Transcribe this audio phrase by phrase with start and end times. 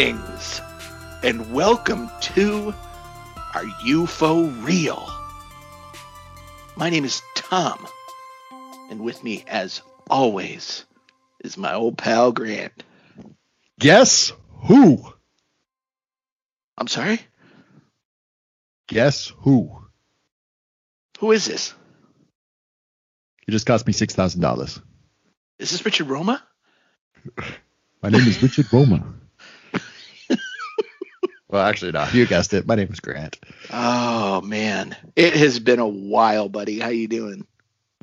[0.00, 2.72] And welcome to
[3.52, 5.04] Are UFO Real?
[6.76, 7.84] My name is Tom,
[8.90, 10.84] and with me, as always,
[11.42, 12.84] is my old pal Grant.
[13.80, 14.30] Guess
[14.68, 15.02] who?
[16.76, 17.18] I'm sorry?
[18.86, 19.82] Guess who?
[21.18, 21.74] Who is this?
[23.48, 24.80] It just cost me six thousand dollars.
[25.58, 26.40] Is this Richard Roma?
[28.00, 29.17] My name is Richard Roma.
[31.48, 32.06] Well, actually, no.
[32.12, 32.66] You guessed it.
[32.66, 33.38] My name is Grant.
[33.70, 36.78] Oh man, it has been a while, buddy.
[36.78, 37.46] How you doing?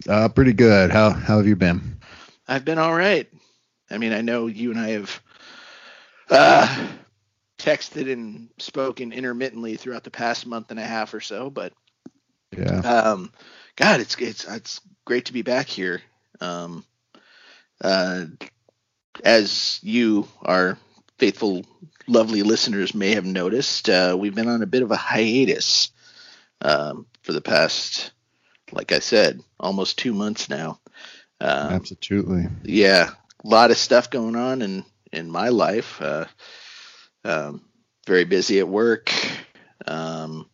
[0.07, 0.91] Uh, pretty good.
[0.91, 1.99] How how have you been?
[2.47, 3.27] I've been all right.
[3.89, 5.21] I mean, I know you and I have
[6.29, 6.87] uh,
[7.57, 11.73] texted and spoken intermittently throughout the past month and a half or so, but
[12.55, 12.79] Yeah.
[12.79, 13.31] um,
[13.75, 16.01] God, it's it's it's great to be back here.
[16.41, 16.83] Um,
[17.81, 18.25] uh,
[19.23, 20.77] as you, are
[21.17, 21.65] faithful,
[22.07, 25.89] lovely listeners, may have noticed, uh, we've been on a bit of a hiatus
[26.61, 28.11] um, for the past,
[28.71, 30.79] like I said, almost two months now.
[31.39, 32.47] Um, Absolutely.
[32.63, 33.09] yeah,
[33.43, 36.01] a lot of stuff going on in in my life.
[36.01, 36.25] Uh,
[37.23, 37.61] um,
[38.05, 39.11] very busy at work.
[39.87, 40.49] Um,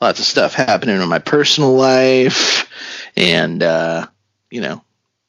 [0.00, 2.68] lots of stuff happening in my personal life,
[3.16, 4.06] and uh,
[4.50, 4.82] you know,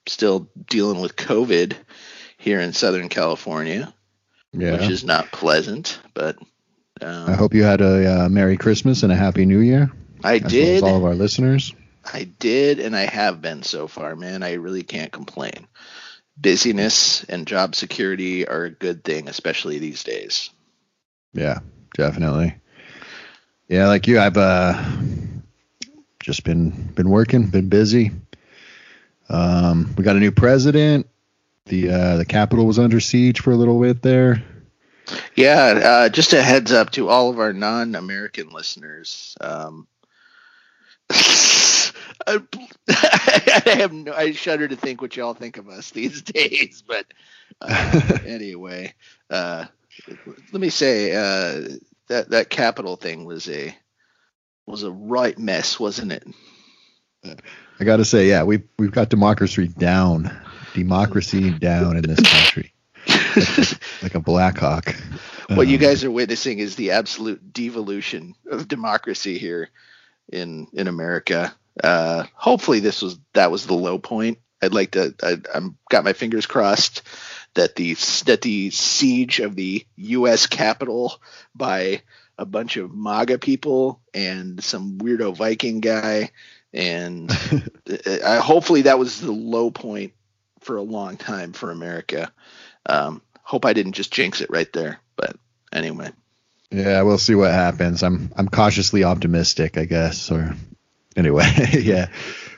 [0.08, 1.76] still dealing with COVID
[2.38, 3.94] here in Southern California,
[4.52, 4.74] Yeah.
[4.74, 6.00] which is not pleasant.
[6.14, 6.38] But
[7.02, 9.92] um, I hope you had a uh, Merry Christmas and a Happy New Year.
[10.24, 10.78] I well did.
[10.78, 11.74] as all of our listeners.
[12.12, 14.44] I did, and I have been so far, man.
[14.44, 15.68] I really can't complain.
[16.38, 20.50] Busyness and job security are a good thing, especially these days.
[21.34, 21.60] Yeah,
[21.96, 22.56] definitely.
[23.68, 24.82] Yeah, like you, I've uh,
[26.20, 28.12] just been been working, been busy.
[29.30, 31.08] Um, we got a new president.
[31.70, 34.44] The uh, the Capitol was under siege for a little bit there.
[35.36, 39.36] Yeah, uh, just a heads up to all of our non-American listeners.
[39.42, 39.88] Um,
[42.28, 42.42] I,
[42.90, 46.84] I have no, I shudder to think what y'all think of us these days.
[46.86, 47.06] But
[47.62, 48.94] uh, anyway,
[49.30, 49.66] uh,
[50.52, 51.78] let me say uh,
[52.08, 53.76] that that capital thing was a
[54.66, 56.28] was a right mess, wasn't it?
[57.80, 60.32] I got to say, yeah, we've we've got democracy down,
[60.84, 62.74] democracy down in this country,
[64.02, 64.96] like a Black Hawk.
[65.50, 69.70] what you Um, guys are witnessing is the absolute devolution of democracy here
[70.32, 71.54] in in America.
[71.84, 74.40] Uh, hopefully, this was that was the low point.
[74.62, 75.14] I'd like to.
[75.24, 77.02] I, I'm got my fingers crossed
[77.54, 77.94] that the
[78.26, 80.48] that the siege of the U.S.
[80.48, 81.22] Capitol
[81.56, 82.02] by
[82.38, 86.32] a bunch of MAGA people and some weirdo Viking guy,
[86.74, 87.32] and
[88.26, 90.14] I hopefully that was the low point
[90.62, 92.32] for a long time for America.
[92.86, 95.36] Um, hope I didn't just jinx it right there, but
[95.74, 96.12] anyway.
[96.72, 98.04] Yeah, we'll see what happens.
[98.04, 100.30] I'm I'm cautiously optimistic, I guess.
[100.32, 100.56] Or
[101.16, 102.10] anyway, yeah.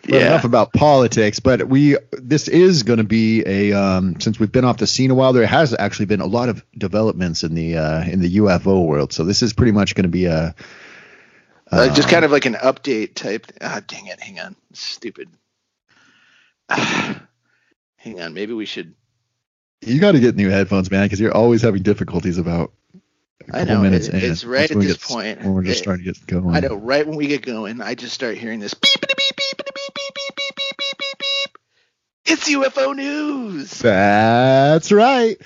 [0.03, 0.27] But Yeah.
[0.27, 4.65] Enough about politics, but we this is going to be a um, since we've been
[4.65, 5.31] off the scene a while.
[5.31, 9.13] There has actually been a lot of developments in the uh, in the UFO world.
[9.13, 10.55] So this is pretty much going to be a
[11.71, 13.47] Uh, just um, kind of like an update type.
[13.61, 14.19] Ah, dang it!
[14.19, 15.29] Hang on, stupid.
[18.01, 18.93] hang on, maybe we should.
[19.81, 22.71] You got to get new headphones, man, because you're always having difficulties about.
[23.51, 25.39] I know, minutes it- it's right at this point.
[25.41, 26.55] when we're just It- starting to get going.
[26.55, 26.75] I know.
[26.75, 29.73] Right when we get going, I just start hearing this beep beep beep beep beep
[29.75, 31.57] beep beep beep beep beep beep beep.
[32.25, 33.79] It's UFO news.
[33.79, 35.37] That's right.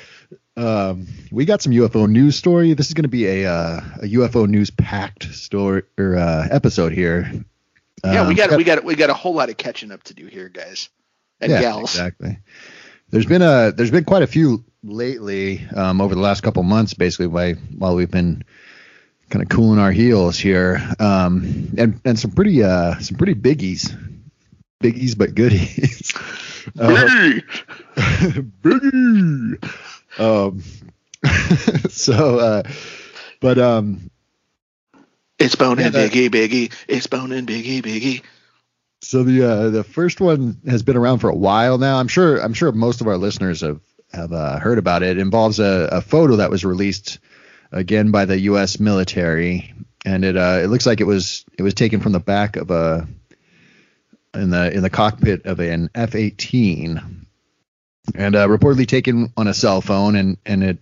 [0.57, 2.73] Um, we got some UFO news story.
[2.73, 6.91] This is going to be a uh, a UFO news packed story or uh, episode
[6.91, 7.31] here.
[8.03, 10.13] yeah, we Um, got we got we got a whole lot of catching up to
[10.13, 10.89] do here, guys
[11.41, 11.91] and yeah, gals.
[11.96, 12.40] Exactly.
[13.09, 16.93] There's been a there's been quite a few lately um, over the last couple months,
[16.93, 18.43] basically while while we've been
[19.29, 23.91] kind of cooling our heels here, um, and and some pretty uh some pretty biggies,
[24.84, 26.14] biggies but goodies.
[26.79, 27.41] Uh,
[28.64, 29.72] Biggie.
[30.17, 30.64] Um,
[31.90, 32.64] so, uh,
[33.41, 34.09] but um,
[35.38, 36.73] It's Bone Yeah, that- Biggie Biggie.
[36.88, 38.23] It's Bone and Biggie Biggie.
[39.01, 41.99] So the uh, the first one has been around for a while now.
[41.99, 43.81] I'm sure I'm sure most of our listeners have
[44.13, 45.17] have uh, heard about it.
[45.17, 47.19] It involves a, a photo that was released
[47.71, 48.79] again by the U.S.
[48.79, 49.73] military,
[50.05, 52.71] and it uh, it looks like it was it was taken from the back of
[52.71, 53.07] a
[54.33, 57.25] in the in the cockpit of an F-18,
[58.15, 60.77] and uh, reportedly taken on a cell phone, and and it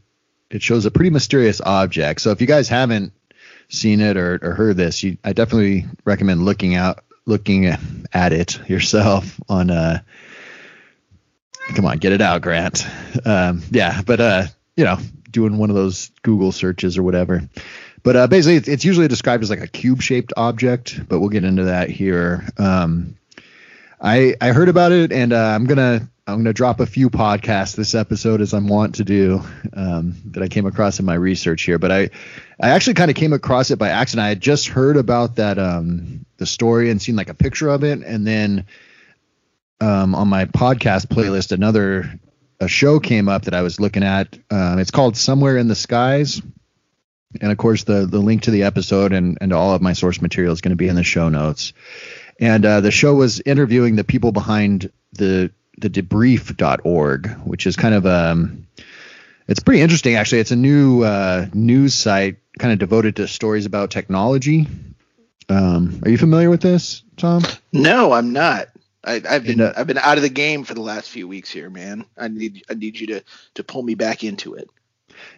[0.50, 2.22] it shows a pretty mysterious object.
[2.22, 3.12] So if you guys haven't
[3.70, 7.66] seen it or, or heard this, you, I definitely recommend looking out looking
[8.14, 10.04] at it yourself on a
[11.76, 12.86] come on get it out grant
[13.26, 14.44] um yeah but uh
[14.76, 14.98] you know
[15.34, 17.42] doing one of those Google searches or whatever.
[18.04, 21.66] But uh, basically, it's, usually described as like a cube-shaped object, but we'll get into
[21.66, 22.48] that here.
[22.58, 23.18] Um,
[24.00, 27.76] I I heard about it, and uh, I'm gonna I'm gonna drop a few podcasts
[27.76, 29.42] this episode as I'm wont to do
[29.74, 31.78] um, that I came across in my research here.
[31.78, 32.10] But I
[32.62, 34.26] I actually kind of came across it by accident.
[34.26, 37.84] I had just heard about that um, the story and seen like a picture of
[37.84, 38.66] it, and then
[39.82, 42.20] um, on my podcast playlist another
[42.62, 44.38] a show came up that I was looking at.
[44.50, 46.42] Um, it's called Somewhere in the Skies.
[47.42, 50.22] And of course, the, the link to the episode and, and all of my source
[50.22, 51.74] material is going to be in the show notes.
[52.40, 57.96] And uh, the show was interviewing the people behind the the debrief.org, which is kind
[57.96, 58.68] of um
[59.48, 60.40] it's pretty interesting actually.
[60.40, 64.68] It's a new uh, news site kind of devoted to stories about technology.
[65.50, 67.44] Um, are you familiar with this, Tom?
[67.72, 68.70] No, I'm not.
[69.04, 71.50] I, have been uh, I've been out of the game for the last few weeks
[71.50, 72.06] here, man.
[72.18, 73.24] I need I need you to
[73.56, 74.70] to pull me back into it.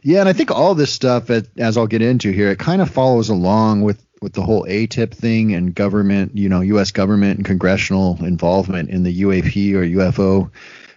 [0.04, 2.90] Yeah, and I think all this stuff, as I'll get into here, it kind of
[2.92, 6.90] follows along with with the whole AATIP thing and government, you know, U.S.
[6.90, 10.50] government and congressional involvement in the UAP or UFO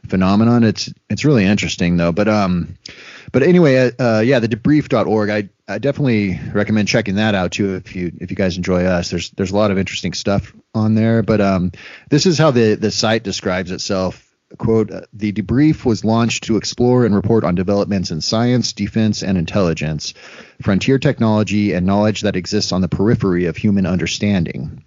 [0.08, 0.64] phenomenon.
[0.64, 2.10] It's it's really interesting though.
[2.10, 2.78] But um,
[3.30, 5.28] but anyway, uh, uh, yeah, the debrief.org.
[5.28, 9.10] I I definitely recommend checking that out too if you if you guys enjoy us.
[9.10, 11.22] There's there's a lot of interesting stuff on there.
[11.22, 11.72] But um,
[12.08, 14.26] this is how the the site describes itself
[14.56, 19.22] quote, uh, the debrief was launched to explore and report on developments in science, defense,
[19.22, 20.14] and intelligence,
[20.62, 24.82] frontier technology, and knowledge that exists on the periphery of human understanding.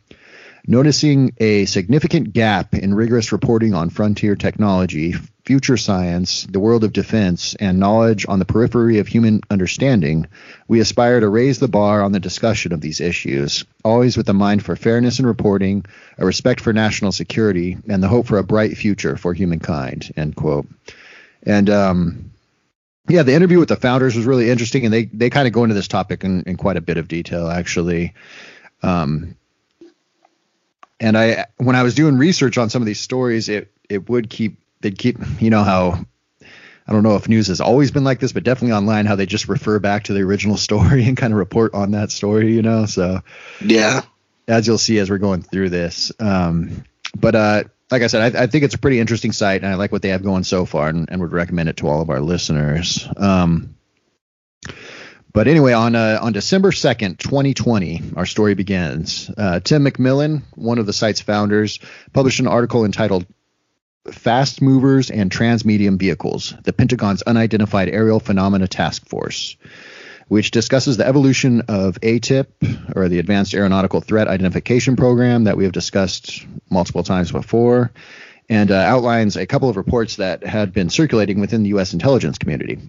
[0.67, 6.93] Noticing a significant gap in rigorous reporting on frontier technology, future science, the world of
[6.93, 10.27] defense, and knowledge on the periphery of human understanding,
[10.67, 14.33] we aspire to raise the bar on the discussion of these issues, always with a
[14.33, 15.83] mind for fairness in reporting,
[16.17, 20.11] a respect for national security, and the hope for a bright future for humankind.
[20.15, 20.67] End quote.
[21.43, 22.31] And um,
[23.07, 25.63] yeah, the interview with the founders was really interesting, and they they kind of go
[25.63, 28.13] into this topic in, in quite a bit of detail, actually.
[28.83, 29.35] Um,
[30.99, 34.29] and I when I was doing research on some of these stories, it it would
[34.29, 36.05] keep they'd keep you know how
[36.87, 39.25] I don't know if news has always been like this, but definitely online how they
[39.25, 42.61] just refer back to the original story and kind of report on that story, you
[42.61, 42.85] know.
[42.85, 43.21] So
[43.63, 44.01] yeah,
[44.47, 46.11] as you'll see as we're going through this.
[46.19, 46.83] Um,
[47.15, 49.75] but uh, like I said, I, I, think it's a pretty interesting site, and I
[49.75, 52.09] like what they have going so far, and, and would recommend it to all of
[52.09, 53.07] our listeners.
[53.17, 53.75] Um,
[55.33, 59.29] but anyway, on uh, on December second, 2020, our story begins.
[59.37, 61.79] Uh, Tim McMillan, one of the site's founders,
[62.11, 63.25] published an article entitled
[64.09, 69.57] "Fast Movers and Transmedium Vehicles: The Pentagon's Unidentified Aerial Phenomena Task Force."
[70.27, 75.65] Which discusses the evolution of AATIP, or the Advanced Aeronautical Threat Identification Program, that we
[75.65, 77.91] have discussed multiple times before,
[78.49, 81.93] and uh, outlines a couple of reports that had been circulating within the U.S.
[81.93, 82.79] intelligence community.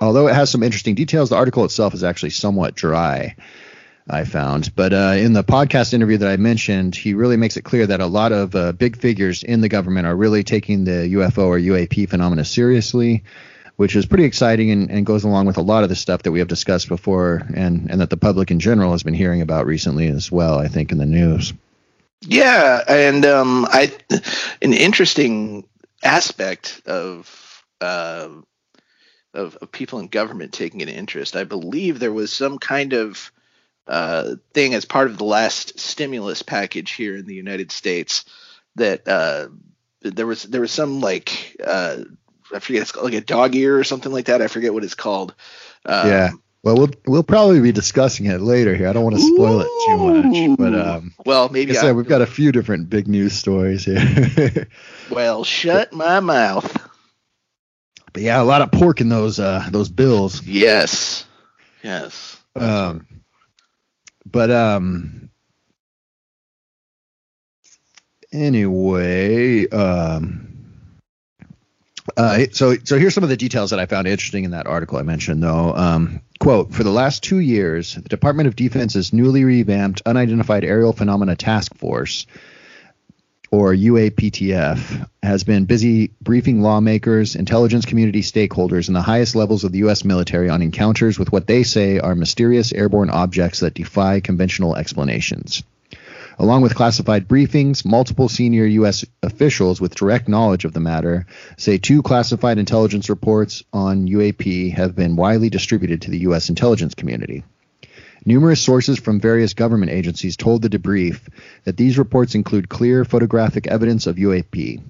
[0.00, 3.36] Although it has some interesting details, the article itself is actually somewhat dry.
[4.12, 4.74] I found.
[4.74, 8.00] But uh, in the podcast interview that I mentioned, he really makes it clear that
[8.00, 11.58] a lot of uh, big figures in the government are really taking the UFO or
[11.58, 13.24] UAP phenomena seriously,
[13.76, 16.32] which is pretty exciting and, and, goes along with a lot of the stuff that
[16.32, 19.66] we have discussed before and, and that the public in general has been hearing about
[19.66, 21.52] recently as well, I think, in the news.
[22.22, 22.82] Yeah.
[22.86, 23.92] And um, I,
[24.60, 25.66] an interesting
[26.02, 28.28] aspect of uh,
[29.32, 31.36] of, of people in government taking an interest.
[31.36, 33.30] I believe there was some kind of
[33.86, 38.24] uh, thing as part of the last stimulus package here in the United States
[38.76, 39.48] that uh,
[40.02, 41.98] there was there was some like uh,
[42.54, 44.42] I forget it's like a dog ear or something like that.
[44.42, 45.34] I forget what it's called.
[45.84, 46.30] Um, yeah.
[46.62, 48.88] Well, we'll we'll probably be discussing it later here.
[48.88, 51.96] I don't want to spoil it too much, but um, well, maybe like I said,
[51.96, 54.66] we've got a few different big news stories here.
[55.10, 56.76] well, shut my mouth.
[58.12, 60.42] But yeah, a lot of pork in those uh, those bills.
[60.42, 61.24] Yes.
[61.82, 62.36] Yes.
[62.54, 63.06] Um,
[64.26, 65.30] but um,
[68.32, 70.50] anyway, um,
[72.16, 74.98] uh, so so here's some of the details that I found interesting in that article
[74.98, 75.74] I mentioned, though.
[75.74, 80.92] Um, quote: For the last two years, the Department of Defense's newly revamped Unidentified Aerial
[80.92, 82.26] Phenomena Task Force
[83.52, 89.72] or UAPTF, has been busy briefing lawmakers, intelligence community stakeholders, and the highest levels of
[89.72, 90.04] the U.S.
[90.04, 95.64] military on encounters with what they say are mysterious airborne objects that defy conventional explanations.
[96.38, 99.04] Along with classified briefings, multiple senior U.S.
[99.22, 101.26] officials with direct knowledge of the matter
[101.58, 106.48] say two classified intelligence reports on UAP have been widely distributed to the U.S.
[106.48, 107.44] intelligence community.
[108.24, 111.20] Numerous sources from various government agencies told the debrief
[111.64, 114.80] that these reports include clear photographic evidence of UAP.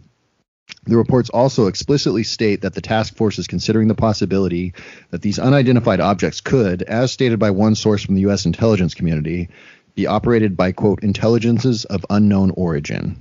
[0.85, 4.73] The reports also explicitly state that the task force is considering the possibility
[5.11, 8.47] that these unidentified objects could, as stated by one source from the U.S.
[8.47, 9.49] intelligence community,
[9.95, 13.17] be operated by, quote, intelligences of unknown origin.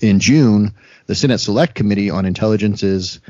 [0.00, 0.74] In June,
[1.06, 3.20] the Senate Select Committee on Intelligence's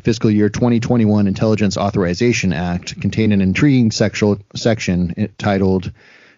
[0.00, 5.92] fiscal year 2021 Intelligence Authorization Act contained an intriguing sexual section titled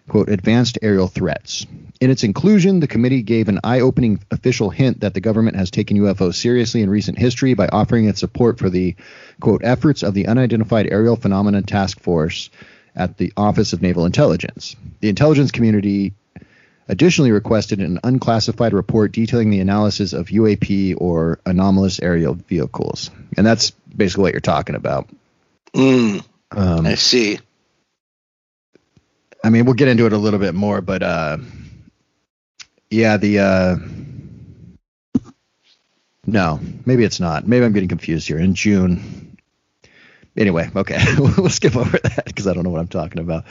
[0.07, 1.65] quote, advanced aerial threats.
[2.01, 5.71] In its inclusion, the committee gave an eye opening official hint that the government has
[5.71, 8.95] taken UFOs seriously in recent history by offering its support for the,
[9.39, 12.49] quote, efforts of the Unidentified Aerial Phenomena Task Force
[12.95, 14.75] at the Office of Naval Intelligence.
[14.99, 16.13] The intelligence community
[16.87, 23.09] additionally requested an unclassified report detailing the analysis of UAP or anomalous aerial vehicles.
[23.37, 25.09] And that's basically what you're talking about.
[25.73, 27.39] Mm, um, I see.
[29.43, 31.37] I mean, we'll get into it a little bit more, but uh,
[32.89, 33.75] yeah, the uh,
[36.25, 37.47] no, maybe it's not.
[37.47, 38.39] Maybe I'm getting confused here.
[38.39, 39.37] In June,
[40.37, 43.45] anyway, okay, we'll skip over that because I don't know what I'm talking about.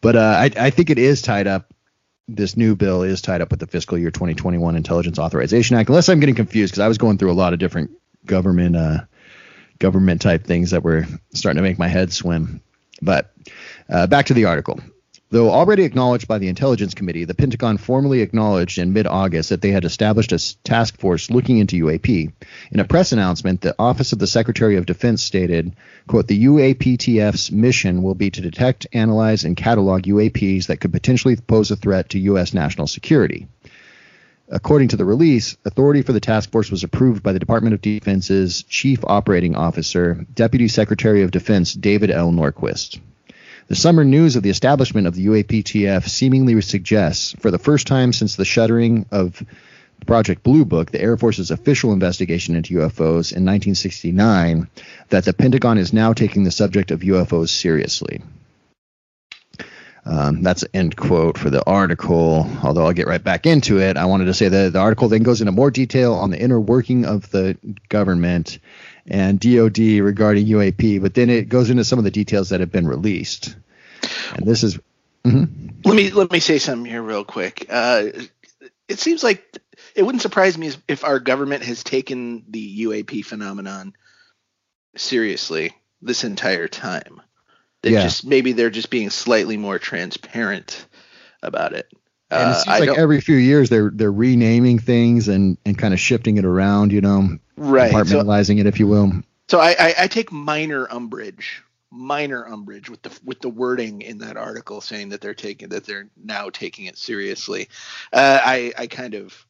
[0.00, 1.72] But uh, I, I think it is tied up.
[2.28, 6.08] This new bill is tied up with the fiscal year 2021 Intelligence Authorization Act, unless
[6.08, 7.90] I'm getting confused because I was going through a lot of different
[8.26, 8.98] government uh,
[9.78, 12.60] government type things that were starting to make my head swim.
[13.00, 13.32] But
[13.88, 14.80] uh, back to the article.
[15.30, 19.60] Though already acknowledged by the Intelligence Committee, the Pentagon formally acknowledged in mid August that
[19.60, 22.32] they had established a task force looking into UAP.
[22.72, 27.52] In a press announcement, the Office of the Secretary of Defense stated, quote, the UAPTF's
[27.52, 32.08] mission will be to detect, analyze, and catalog UAPs that could potentially pose a threat
[32.08, 32.54] to U.S.
[32.54, 33.48] national security.
[34.48, 37.82] According to the release, authority for the task force was approved by the Department of
[37.82, 42.32] Defense's Chief Operating Officer, Deputy Secretary of Defense David L.
[42.32, 42.98] Norquist.
[43.68, 48.14] The summer news of the establishment of the UAPTF seemingly suggests, for the first time
[48.14, 49.44] since the shuttering of
[50.06, 54.68] Project Blue Book, the Air Force's official investigation into UFOs in 1969,
[55.10, 58.22] that the Pentagon is now taking the subject of UFOs seriously.
[60.06, 62.50] Um, that's an end quote for the article.
[62.62, 65.22] Although I'll get right back into it, I wanted to say that the article then
[65.22, 67.58] goes into more detail on the inner working of the
[67.90, 68.60] government
[69.08, 72.70] and DoD regarding UAP, but then it goes into some of the details that have
[72.70, 73.56] been released.
[74.34, 74.78] And this is.
[75.24, 75.68] Mm-hmm.
[75.84, 77.66] Let me let me say something here real quick.
[77.68, 78.04] Uh,
[78.88, 79.58] it seems like
[79.94, 83.94] it wouldn't surprise me if our government has taken the UAP phenomenon
[84.96, 87.20] seriously this entire time.
[87.82, 88.02] They yeah.
[88.02, 90.86] just maybe they're just being slightly more transparent
[91.42, 91.90] about it.
[92.30, 95.94] And it uh, seems like every few years they're they're renaming things and, and kind
[95.94, 99.12] of shifting it around, you know, right, compartmentalizing so, it, if you will.
[99.48, 104.18] So I, I, I take minor umbrage, minor umbrage with the with the wording in
[104.18, 107.68] that article saying that they're taking that they're now taking it seriously.
[108.12, 109.46] Uh, I I kind of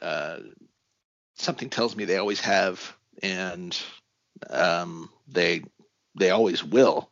[0.00, 0.38] uh,
[1.34, 3.78] something tells me they always have, and
[4.50, 5.62] um, they
[6.14, 7.10] they always will,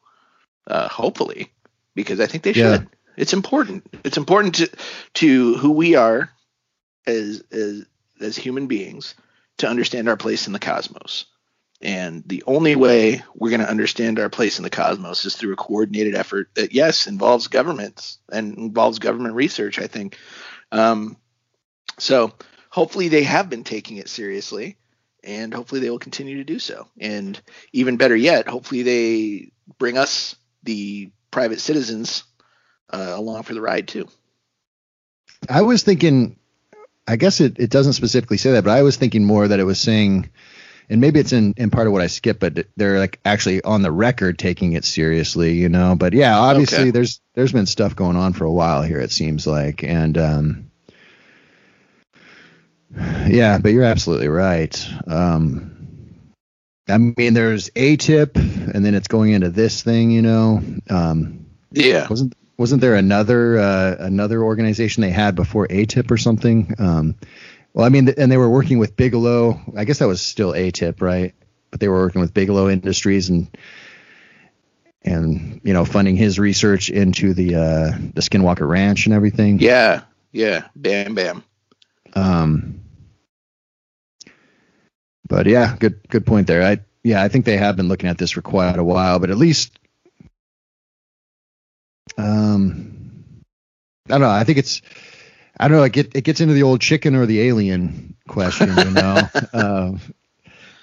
[0.67, 1.53] uh, hopefully,
[1.95, 2.79] because I think they yeah.
[2.79, 2.89] should.
[3.17, 3.87] It's important.
[4.05, 4.71] It's important to
[5.15, 6.31] to who we are
[7.07, 7.87] as as
[8.21, 9.15] as human beings
[9.59, 11.27] to understand our place in the cosmos.
[11.83, 15.53] And the only way we're going to understand our place in the cosmos is through
[15.53, 20.17] a coordinated effort that, yes, involves governments and involves government research, I think.
[20.73, 21.17] Um,
[21.99, 22.33] so
[22.71, 24.79] hopefully they have been taking it seriously
[25.23, 26.87] and hopefully they will continue to do so.
[26.99, 27.39] And
[27.73, 32.25] even better yet, hopefully they bring us, the private citizens,
[32.91, 34.09] uh, along for the ride too.
[35.51, 36.39] I was thinking,
[37.07, 39.65] I guess it, it doesn't specifically say that, but I was thinking more that it
[39.65, 40.29] was saying,
[40.91, 43.83] and maybe it's in, in part of what I skipped, but they're like actually on
[43.83, 45.95] the record taking it seriously, you know.
[45.97, 46.91] But yeah, obviously okay.
[46.91, 49.01] there's there's been stuff going on for a while here.
[49.01, 50.71] It seems like, and um,
[53.29, 54.89] yeah, but you're absolutely right.
[55.07, 55.73] Um,
[56.89, 60.63] I mean, there's AATIP, and then it's going into this thing, you know.
[60.89, 62.07] Um, yeah.
[62.09, 66.75] Wasn't wasn't there another uh, another organization they had before AATIP or something?
[66.79, 67.17] Um,
[67.73, 69.61] well, I mean, and they were working with Bigelow.
[69.77, 71.35] I guess that was still AATIP, right?
[71.71, 73.55] But they were working with Bigelow Industries and
[75.03, 79.59] and you know funding his research into the uh, the Skinwalker Ranch and everything.
[79.59, 81.45] Yeah, yeah, bam, bam.
[82.15, 82.81] Um,
[85.29, 86.63] but yeah, good good point there.
[86.63, 89.31] I yeah, I think they have been looking at this for quite a while, but
[89.31, 89.79] at least
[92.19, 93.43] um,
[94.07, 94.31] I don't know.
[94.31, 94.83] I think it's
[95.59, 95.85] I don't know.
[95.85, 98.69] It, get, it gets into the old chicken or the alien question.
[98.77, 99.93] You know, uh,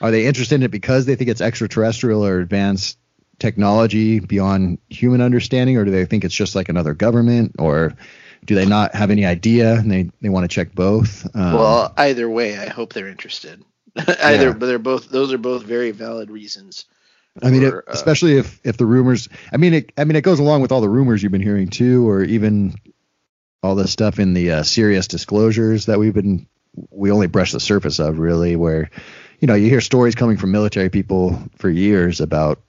[0.01, 2.97] are they interested in it because they think it's extraterrestrial or advanced
[3.39, 7.93] technology beyond human understanding, or do they think it's just like another government, or
[8.45, 11.25] do they not have any idea and they, they want to check both?
[11.35, 13.63] Um, well, either way, I hope they're interested
[13.95, 14.53] Either, Yeah.
[14.53, 15.09] but they're both.
[15.09, 16.85] Those are both very valid reasons.
[17.41, 19.29] I mean, it, for, uh, especially if if the rumors.
[19.51, 19.91] I mean, it.
[19.97, 22.75] I mean, it goes along with all the rumors you've been hearing too, or even
[23.63, 26.47] all the stuff in the uh, serious disclosures that we've been.
[26.89, 28.89] We only brush the surface of really, where
[29.39, 32.61] you know you hear stories coming from military people for years about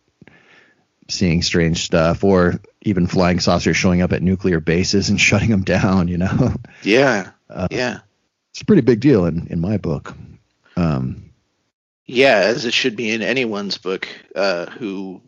[1.09, 5.63] seeing strange stuff, or even flying saucers showing up at nuclear bases and shutting them
[5.65, 6.09] down.
[6.09, 7.99] You know, yeah, Uh, yeah,
[8.51, 10.15] it's a pretty big deal in in my book.
[10.77, 11.31] Um,
[12.07, 12.39] yeah.
[12.45, 15.23] As it should be in anyone's book uh, who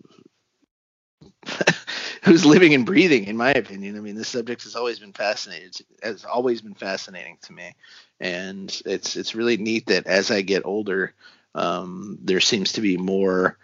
[2.23, 3.25] who's living and breathing.
[3.25, 5.71] In my opinion, I mean, this subject has always been fascinating.
[6.03, 7.75] Has always been fascinating to me,
[8.21, 11.15] and it's it's really neat that as I get older,
[11.55, 13.59] um, there seems to be more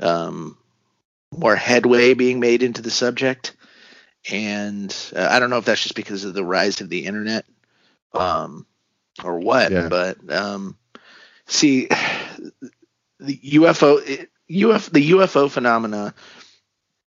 [0.00, 0.56] um,
[1.36, 3.54] more headway being made into the subject.
[4.30, 7.46] And uh, I don't know if that's just because of the rise of the internet
[8.14, 8.66] um,
[9.24, 9.88] or what, Yeah.
[9.88, 10.76] but um,
[11.46, 11.88] see,
[13.20, 16.14] the UFO, UF, the UFO phenomena,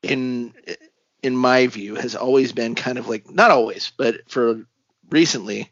[0.03, 0.55] in
[1.23, 4.65] in my view, has always been kind of like not always, but for
[5.11, 5.71] recently,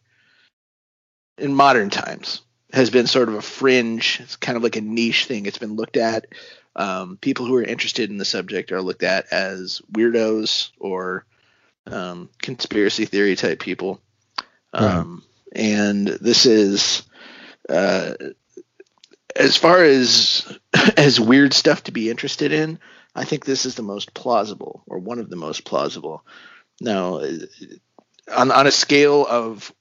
[1.38, 4.20] in modern times, has been sort of a fringe.
[4.22, 5.46] It's kind of like a niche thing.
[5.46, 6.26] It's been looked at.
[6.74, 11.24] Um, people who are interested in the subject are looked at as weirdos or
[11.86, 14.00] um, conspiracy theory type people.
[14.72, 15.22] Um,
[15.54, 17.02] And this is,
[17.68, 18.14] uh,
[19.36, 20.46] as far as
[20.96, 22.78] as weird stuff to be interested in,
[23.14, 26.24] I think this is the most plausible or one of the most plausible.
[26.80, 27.20] Now,
[28.34, 29.72] on on a scale of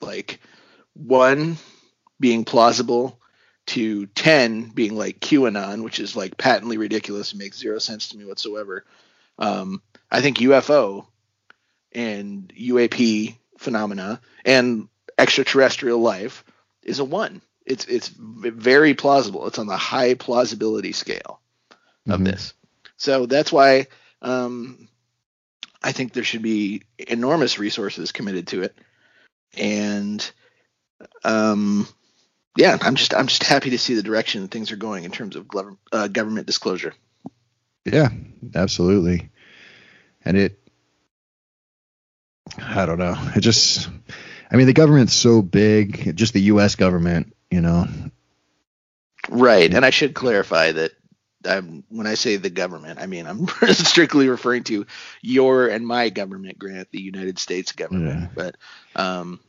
[0.00, 0.40] like
[0.94, 1.56] one
[2.18, 3.20] being plausible
[3.66, 8.16] to 10 being like QAnon, which is like patently ridiculous and makes zero sense to
[8.16, 8.84] me whatsoever.
[9.38, 11.06] Um, I think UFO
[11.92, 16.44] and UAP phenomena and extraterrestrial life
[16.82, 17.42] is a one.
[17.66, 19.46] It's it's very plausible.
[19.46, 21.40] It's on the high plausibility scale
[22.08, 22.26] of mhm.
[22.26, 22.54] this.
[22.96, 23.88] So that's why
[24.22, 24.88] um,
[25.82, 28.78] I think there should be enormous resources committed to it.
[29.56, 30.30] And
[31.24, 31.86] um,
[32.56, 35.36] yeah, I'm just I'm just happy to see the direction things are going in terms
[35.36, 36.94] of gov- uh, government disclosure.
[37.84, 38.08] Yeah,
[38.54, 39.30] absolutely.
[40.24, 40.58] And it,
[42.58, 43.16] I don't know.
[43.36, 43.88] It just,
[44.50, 46.74] I mean, the government's so big, just the U.S.
[46.74, 47.86] government, you know.
[49.28, 50.92] Right, and I should clarify that
[51.44, 54.86] I'm, when I say the government, I mean I'm strictly referring to
[55.22, 58.20] your and my government, Grant, the United States government.
[58.20, 58.28] Yeah.
[58.34, 58.56] But
[58.94, 59.40] um,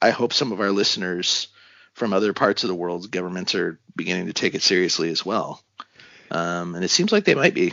[0.00, 1.48] I hope some of our listeners
[1.94, 5.62] from other parts of the world's governments are beginning to take it seriously as well.
[6.30, 7.72] Um, and it seems like they might be.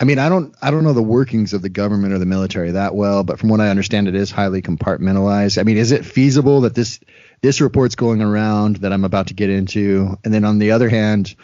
[0.00, 2.70] I mean, I don't, I don't know the workings of the government or the military
[2.70, 5.58] that well, but from what I understand, it is highly compartmentalized.
[5.58, 7.00] I mean, is it feasible that this,
[7.42, 10.88] this report's going around that I'm about to get into, and then on the other
[10.88, 11.34] hand,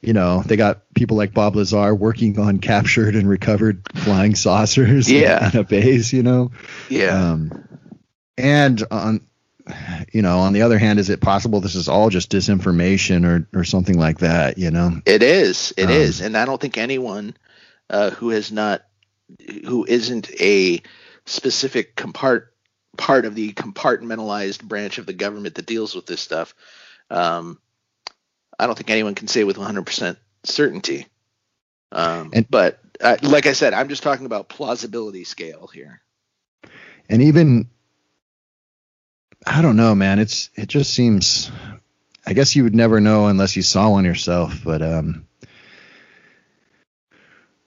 [0.00, 5.10] you know, they got people like Bob Lazar working on captured and recovered flying saucers
[5.10, 5.50] Yeah.
[5.50, 6.52] in a base, you know.
[6.88, 7.32] Yeah.
[7.32, 7.66] Um,
[8.38, 9.20] and on,
[10.12, 13.48] you know, on the other hand, is it possible this is all just disinformation or
[13.58, 14.58] or something like that?
[14.58, 15.00] You know.
[15.04, 15.74] It is.
[15.76, 17.34] It Um, is, and I don't think anyone
[17.90, 18.82] uh, who has not,
[19.64, 20.82] who isn't a
[21.26, 22.46] specific compart
[22.96, 26.54] part of the compartmentalized branch of the government that deals with this stuff,
[27.10, 27.58] um,
[28.58, 31.06] I don't think anyone can say with 100% certainty.
[31.92, 36.00] Um, And- but uh, like I said, I'm just talking about plausibility scale here.
[37.10, 37.68] and even
[39.46, 40.18] I don't know, man.
[40.18, 41.50] It's it just seems.
[42.26, 45.25] I guess you would never know unless you saw one yourself, but um,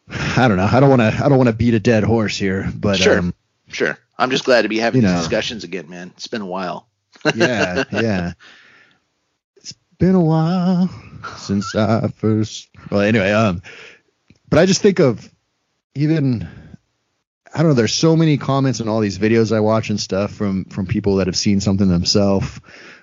[0.09, 0.67] I don't know.
[0.71, 1.07] I don't want to.
[1.23, 3.19] I don't want to beat a dead horse here, but Sure.
[3.19, 3.33] um,
[3.71, 5.17] Sure, I'm just glad to be having these know.
[5.19, 6.11] discussions again, man.
[6.15, 6.87] It's been a while.
[7.35, 8.33] yeah, yeah.
[9.57, 10.89] It's been a while
[11.37, 12.69] since I first.
[12.89, 13.61] Well, anyway, um,
[14.49, 15.29] but I just think of
[15.95, 16.47] even.
[17.53, 17.73] I don't know.
[17.73, 21.17] There's so many comments on all these videos I watch and stuff from from people
[21.17, 22.59] that have seen something themselves,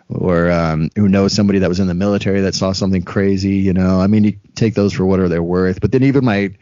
[0.08, 3.56] or um, who know somebody that was in the military that saw something crazy.
[3.56, 5.80] You know, I mean, you take those for what are they're worth.
[5.80, 6.52] But then even my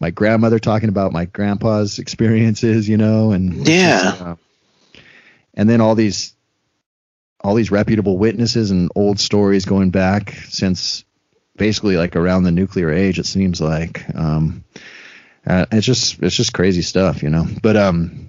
[0.00, 4.16] my grandmother talking about my grandpa's experiences, you know, and Yeah.
[4.20, 4.34] uh,
[5.54, 6.34] and then all these
[7.40, 11.04] all these reputable witnesses and old stories going back since
[11.56, 14.64] basically like around the nuclear age it seems like um
[15.46, 18.28] uh, it's just it's just crazy stuff you know but um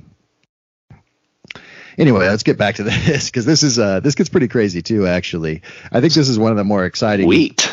[1.98, 5.08] anyway let's get back to this because this is uh this gets pretty crazy too
[5.08, 7.72] actually i think this is one of the more exciting Wheat.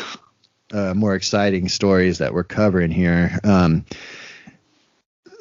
[0.73, 3.39] Uh, more exciting stories that we're covering here.
[3.43, 3.85] Um,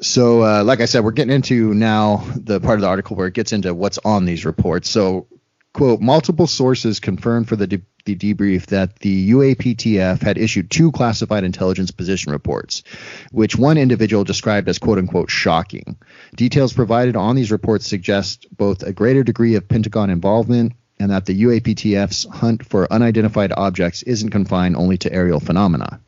[0.01, 3.29] so, uh, like I said, we're getting into now the part of the article where
[3.29, 4.91] it gets into what's on these reports.
[4.91, 5.29] So,
[5.73, 10.91] quote, multiple sources confirmed for the De- the debrief that the UAPTF had issued two
[10.91, 12.83] classified intelligence position reports,
[13.31, 15.97] which one individual described as quote unquote shocking.
[16.35, 21.27] Details provided on these reports suggest both a greater degree of Pentagon involvement and that
[21.27, 25.99] the UAPTF's hunt for unidentified objects isn't confined only to aerial phenomena.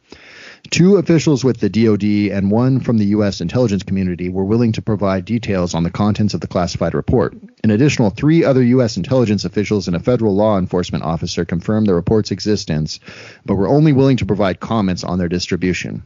[0.71, 3.41] Two officials with the DoD and one from the U.S.
[3.41, 7.35] intelligence community were willing to provide details on the contents of the classified report.
[7.65, 8.97] An additional three other U.S.
[8.97, 13.01] intelligence officials and a federal law enforcement officer confirmed the report's existence,
[13.45, 16.05] but were only willing to provide comments on their distribution.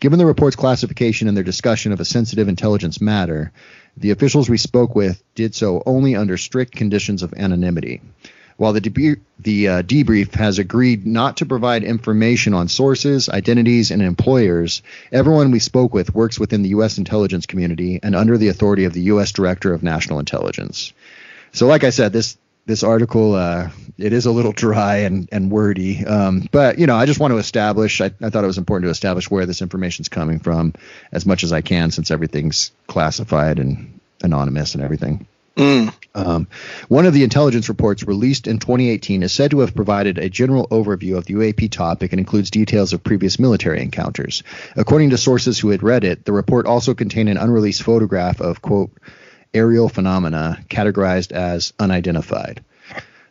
[0.00, 3.50] Given the report's classification and their discussion of a sensitive intelligence matter,
[3.96, 8.00] the officials we spoke with did so only under strict conditions of anonymity.
[8.58, 13.90] While the, debrief, the uh, debrief has agreed not to provide information on sources, identities,
[13.90, 14.82] and employers,
[15.12, 16.98] everyone we spoke with works within the U.S.
[16.98, 19.32] intelligence community and under the authority of the U.S.
[19.32, 20.92] Director of National Intelligence.
[21.52, 22.36] So, like I said, this
[22.68, 26.94] this article uh, it is a little dry and and wordy, um, but you know
[26.94, 28.00] I just want to establish.
[28.00, 30.74] I, I thought it was important to establish where this information is coming from
[31.10, 35.26] as much as I can, since everything's classified and anonymous and everything.
[35.56, 35.92] Mm.
[36.14, 36.46] Um,
[36.88, 40.68] one of the intelligence reports released in 2018 is said to have provided a general
[40.68, 44.44] overview of the UAP topic and includes details of previous military encounters.
[44.76, 48.62] According to sources who had read it, the report also contained an unreleased photograph of,
[48.62, 48.92] quote,
[49.54, 52.64] aerial phenomena categorized as unidentified.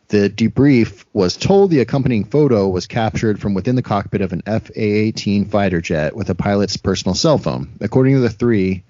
[0.08, 4.42] The debrief was told the accompanying photo was captured from within the cockpit of an
[4.46, 7.68] F A 18 fighter jet with a pilot's personal cell phone.
[7.80, 8.84] According to the three,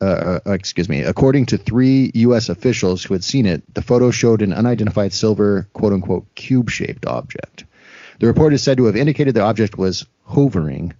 [0.00, 2.48] uh, uh, excuse me, according to three U.S.
[2.48, 7.04] officials who had seen it, the photo showed an unidentified silver, quote unquote, cube shaped
[7.04, 7.64] object.
[8.20, 10.94] The report is said to have indicated the object was hovering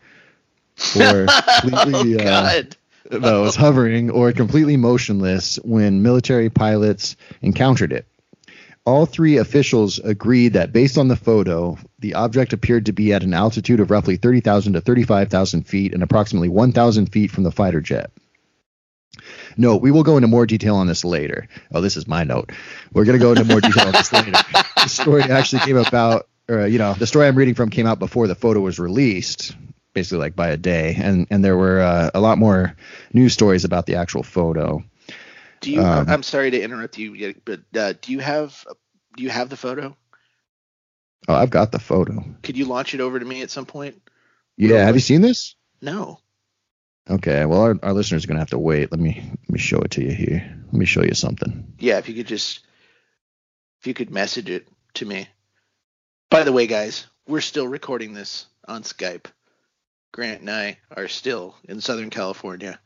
[0.99, 1.27] or
[1.61, 2.27] completely.
[2.27, 2.63] oh, uh,
[3.11, 8.07] no, was hovering or completely motionless when military pilots encountered it.
[8.87, 13.23] All three officials agreed that based on the photo, the object appeared to be at
[13.23, 17.81] an altitude of roughly 30,000 to 35,000 feet and approximately 1,000 feet from the fighter
[17.81, 18.11] jet.
[19.57, 21.49] No, we will go into more detail on this later.
[21.73, 22.53] Oh, this is my note.
[22.93, 24.33] We're going to go into more detail on this later.
[24.85, 27.99] The story actually came about, or, you know, the story I'm reading from came out
[27.99, 29.57] before the photo was released,
[29.95, 32.77] basically like by a day, and and there were uh, a lot more
[33.13, 34.85] news stories about the actual photo.
[35.61, 35.81] Do you?
[35.81, 38.67] Um, I'm sorry to interrupt you, but uh, do you have
[39.17, 39.97] do you have the photo?
[41.27, 42.23] Oh, I've got the photo.
[42.43, 44.03] Could you launch it over to me at some point?
[44.59, 44.85] Yeah.
[44.85, 45.55] Have you seen this?
[45.81, 46.19] No.
[47.09, 48.91] Okay, well our, our listeners are gonna have to wait.
[48.91, 50.57] Let me let me show it to you here.
[50.67, 51.75] Let me show you something.
[51.79, 52.61] Yeah, if you could just
[53.81, 55.29] if you could message it to me.
[56.31, 59.27] By the way, guys, we're still recording this on Skype.
[60.15, 62.79] Grant and I are still in Southern California,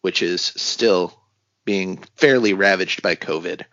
[0.00, 1.12] which is still
[1.66, 3.64] being fairly ravaged by COVID.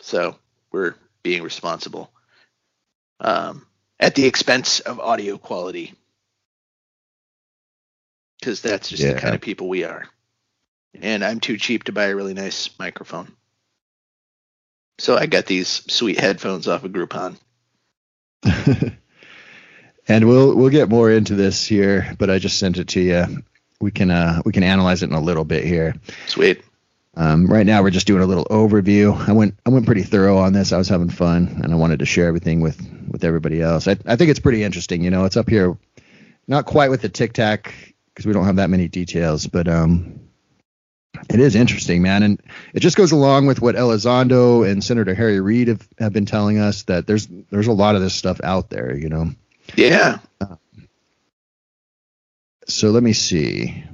[0.00, 0.36] So
[0.72, 2.10] we're being responsible
[3.20, 3.66] um,
[3.98, 5.92] at the expense of audio quality
[8.38, 9.12] because that's just yeah.
[9.12, 10.06] the kind of people we are.
[10.98, 13.36] And I'm too cheap to buy a really nice microphone.
[14.98, 17.36] So I got these sweet headphones off of Groupon.
[20.10, 23.42] and we'll we'll get more into this here, but I just sent it to you.
[23.80, 25.94] We can uh we can analyze it in a little bit here.
[26.26, 26.62] Sweet.
[27.16, 29.16] Um, right now we're just doing a little overview.
[29.28, 30.72] I went I went pretty thorough on this.
[30.72, 33.86] I was having fun and I wanted to share everything with with everybody else.
[33.86, 35.04] I I think it's pretty interesting.
[35.04, 35.78] You know, it's up here,
[36.48, 37.72] not quite with the Tic Tac
[38.12, 39.46] because we don't have that many details.
[39.46, 40.20] But um,
[41.28, 42.42] it is interesting, man, and
[42.74, 46.58] it just goes along with what Elizondo and Senator Harry Reid have, have been telling
[46.58, 49.30] us that there's there's a lot of this stuff out there, you know.
[49.76, 50.18] Yeah.
[50.40, 50.56] Uh,
[52.66, 53.84] so let me see.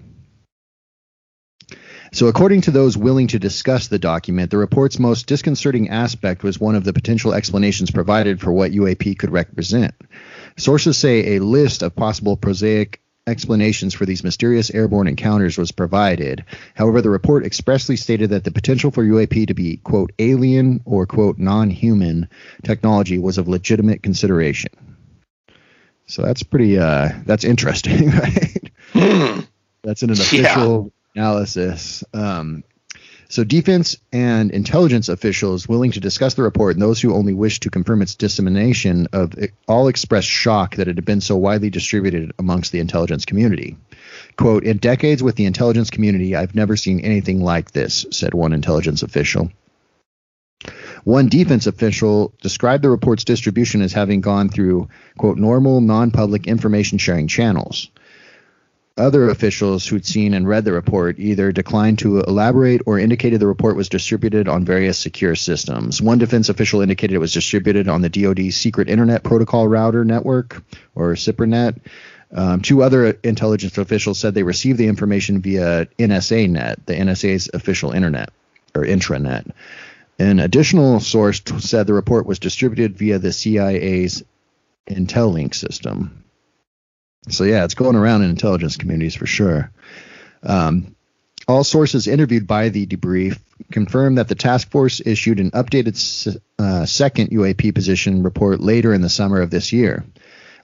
[2.12, 6.58] So, according to those willing to discuss the document, the report's most disconcerting aspect was
[6.58, 9.94] one of the potential explanations provided for what UAP could represent.
[10.56, 16.44] Sources say a list of possible prosaic explanations for these mysterious airborne encounters was provided.
[16.74, 21.06] However, the report expressly stated that the potential for UAP to be, quote, alien or,
[21.06, 22.28] quote, non human
[22.62, 24.70] technology was of legitimate consideration.
[26.06, 28.72] So that's pretty, uh, that's interesting, right?
[28.92, 29.40] Hmm.
[29.82, 31.22] that's in an official yeah.
[31.22, 32.04] analysis.
[32.14, 32.64] Um,
[33.28, 37.58] so, defense and intelligence officials willing to discuss the report and those who only wish
[37.60, 39.34] to confirm its dissemination of
[39.66, 43.76] all expressed shock that it had been so widely distributed amongst the intelligence community.
[44.36, 48.52] Quote, in decades with the intelligence community, I've never seen anything like this, said one
[48.52, 49.50] intelligence official.
[51.06, 56.48] One defense official described the report's distribution as having gone through, quote, normal non public
[56.48, 57.90] information sharing channels.
[58.98, 63.46] other officials who'd seen and read the report either declined to elaborate or indicated the
[63.46, 66.02] report was distributed on various secure systems.
[66.02, 70.60] One defense official indicated it was distributed on the DoD Secret Internet Protocol Router Network,
[70.96, 71.78] or SIPRNet.
[72.32, 77.48] Um, two other intelligence officials said they received the information via NSA Net, the NSA's
[77.54, 78.30] official internet
[78.74, 79.52] or intranet.
[80.18, 84.22] An additional source t- said the report was distributed via the CIA's
[84.88, 86.24] Intelink system.
[87.28, 89.72] So yeah, it's going around in intelligence communities for sure.
[90.42, 90.94] Um,
[91.48, 93.38] all sources interviewed by the debrief
[93.70, 99.00] confirmed that the task force issued an updated uh, second UAP position report later in
[99.00, 100.04] the summer of this year.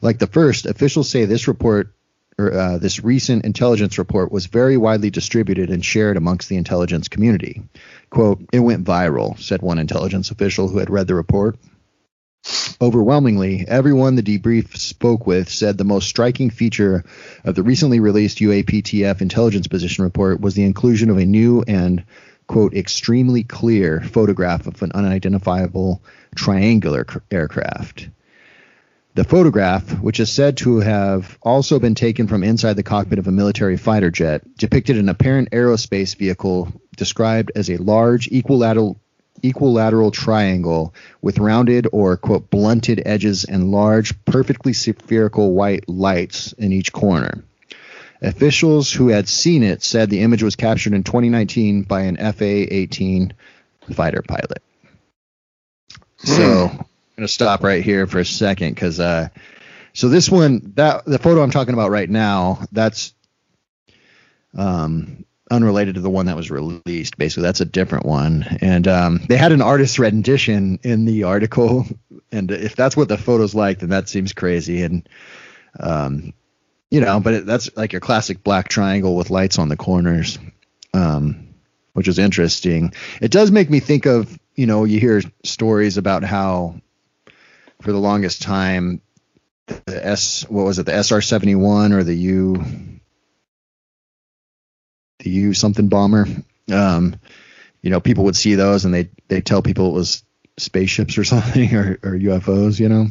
[0.01, 1.95] Like the first, officials say this report
[2.39, 7.09] or uh, this recent intelligence report was very widely distributed and shared amongst the intelligence
[7.09, 7.63] community.
[8.13, 11.57] Quote, it went viral, said one intelligence official who had read the report.
[12.79, 17.05] Overwhelmingly, everyone the debrief spoke with said the most striking feature
[17.43, 22.05] of the recently released UAPTF intelligence position report was the inclusion of a new and,
[22.49, 26.03] quote, extremely clear photograph of an unidentifiable
[26.35, 28.11] triangular aircraft.
[29.15, 33.27] The photograph, which is said to have also been taken from inside the cockpit of
[33.27, 38.99] a military fighter jet, depicted an apparent aerospace vehicle described as a large equilateral
[39.43, 46.73] equilateral triangle with rounded or quote blunted edges and large perfectly spherical white lights in
[46.73, 47.45] each corner.
[48.23, 53.33] Officials who had seen it said the image was captured in 2019 by an FA-18
[53.93, 54.63] fighter pilot.
[56.19, 56.83] So hmm.
[57.17, 59.29] Going to stop right here for a second because uh,
[59.93, 63.15] so this one that the photo I'm talking about right now that's
[64.57, 67.19] um, unrelated to the one that was released.
[67.19, 71.87] Basically, that's a different one, and um, they had an artist rendition in the article.
[72.35, 74.85] And if that's what the photo's like, then that seems crazy.
[74.85, 75.07] And
[75.79, 76.33] um,
[76.91, 80.39] you know, but it, that's like your classic black triangle with lights on the corners.
[80.95, 81.53] Um,
[81.93, 82.93] which is interesting.
[83.21, 86.81] It does make me think of, you know, you hear stories about how
[87.83, 89.01] for the longest time
[89.67, 92.65] the S what was it the SR seventy one or the U
[95.23, 96.27] the U something bomber.
[96.71, 97.17] Um,
[97.81, 100.25] you know, people would see those and they they tell people it was
[100.59, 102.79] spaceships or something or, or UFOs.
[102.79, 103.07] You know,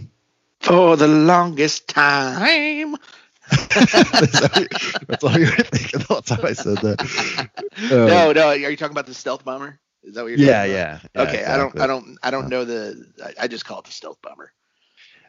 [0.59, 2.95] for the longest time.
[3.51, 7.49] that's, all, you're thinking the whole time I said that.
[7.91, 8.47] Um, no, no.
[8.47, 9.77] Are you talking about the stealth bomber?
[10.03, 10.39] Is that what you're?
[10.39, 11.53] Yeah, yeah, yeah, Okay, exactly.
[11.53, 13.11] I don't, I don't, I don't know the.
[13.21, 14.53] I, I just call it the stealth bomber.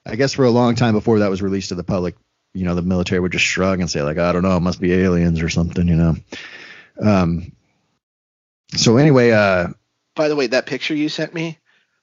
[0.05, 2.17] I guess for a long time before that was released to the public,
[2.55, 4.81] you know, the military would just shrug and say like, I don't know, it must
[4.81, 6.17] be aliens or something, you know.
[7.01, 7.53] Um.
[8.75, 9.69] So anyway, uh.
[10.15, 11.59] By the way, that picture you sent me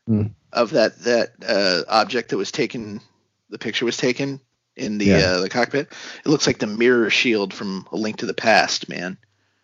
[0.09, 0.31] mm.
[0.51, 3.01] of that that uh, object that was taken,
[3.49, 4.39] the picture was taken
[4.75, 5.17] in the yeah.
[5.17, 5.91] uh, the cockpit.
[6.25, 9.17] It looks like the mirror shield from A Link to the Past, man.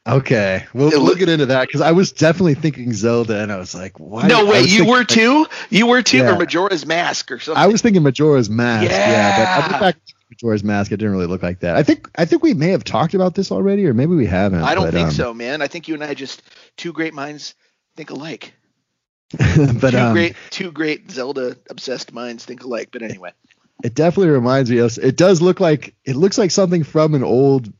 [0.07, 3.73] Okay, we'll, we'll get into that because I was definitely thinking Zelda, and I was
[3.73, 5.47] like, "Why?" No, wait, you were too.
[5.71, 6.35] You were too, yeah.
[6.35, 7.61] or Majora's Mask, or something.
[7.61, 8.91] I was thinking Majora's Mask.
[8.91, 10.91] Yeah, yeah but I went back to Majora's Mask.
[10.91, 11.75] It didn't really look like that.
[11.75, 14.61] I think I think we may have talked about this already, or maybe we haven't.
[14.61, 15.63] I don't but, think um, so, man.
[15.63, 16.43] I think you and I just
[16.77, 17.55] two great minds
[17.95, 18.53] think alike.
[19.31, 22.89] but two um, great, two great Zelda obsessed minds think alike.
[22.91, 23.31] But anyway,
[23.83, 24.99] it definitely reminds me of.
[24.99, 27.73] It does look like it looks like something from an old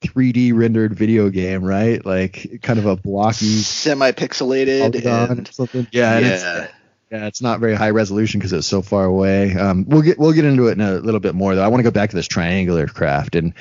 [0.00, 2.04] 3D rendered video game, right?
[2.04, 5.86] Like kind of a blocky, semi-pixelated, and, something.
[5.92, 6.28] Yeah, yeah.
[6.28, 6.72] It's,
[7.10, 9.54] yeah, it's not very high resolution because it's so far away.
[9.54, 11.64] Um, we'll get we'll get into it in a little bit more though.
[11.64, 13.52] I want to go back to this triangular craft, and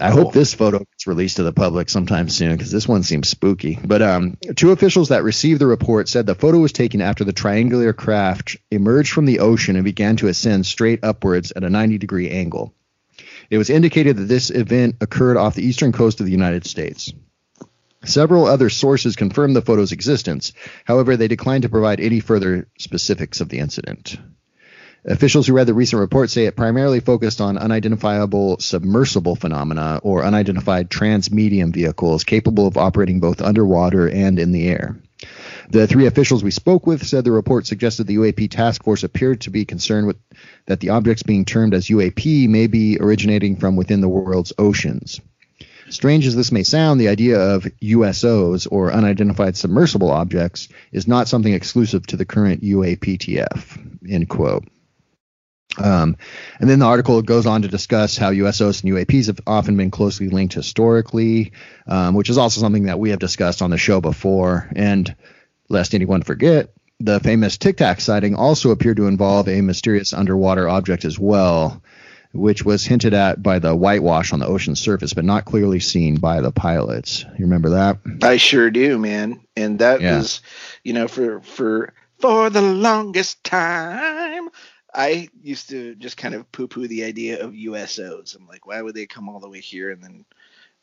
[0.00, 3.28] I hope this photo gets released to the public sometime soon because this one seems
[3.28, 3.78] spooky.
[3.84, 7.32] But um, two officials that received the report said the photo was taken after the
[7.32, 11.98] triangular craft emerged from the ocean and began to ascend straight upwards at a 90
[11.98, 12.72] degree angle.
[13.50, 17.12] It was indicated that this event occurred off the eastern coast of the United States.
[18.04, 20.52] Several other sources confirmed the photo's existence.
[20.84, 24.18] However, they declined to provide any further specifics of the incident.
[25.04, 30.24] Officials who read the recent report say it primarily focused on unidentifiable submersible phenomena or
[30.24, 35.00] unidentified transmedium vehicles capable of operating both underwater and in the air.
[35.70, 39.42] The three officials we spoke with said the report suggested the UAP task force appeared
[39.42, 40.16] to be concerned with
[40.66, 45.20] that the objects being termed as UAP may be originating from within the world's oceans.
[45.90, 51.28] Strange as this may sound, the idea of USOs or unidentified submersible objects is not
[51.28, 54.10] something exclusive to the current UAPTF.
[54.10, 54.64] End quote.
[55.78, 56.16] Um,
[56.60, 59.90] and then the article goes on to discuss how USOs and UAPs have often been
[59.90, 61.52] closely linked historically,
[61.86, 64.68] um, which is also something that we have discussed on the show before.
[64.74, 65.14] And
[65.68, 70.68] lest anyone forget, the famous Tic Tac sighting also appeared to involve a mysterious underwater
[70.68, 71.82] object as well.
[72.34, 76.16] which was hinted at by the whitewash on the ocean surface, but not clearly seen
[76.16, 77.24] by the pilots.
[77.38, 77.98] You remember that?
[78.22, 79.40] I sure do, man.
[79.56, 80.18] And that Yeah.
[80.18, 80.42] was,
[80.84, 84.50] you know, for for for the longest time,
[84.98, 88.34] I used to just kind of poo-poo the idea of USOs.
[88.36, 90.24] I'm like, why would they come all the way here and then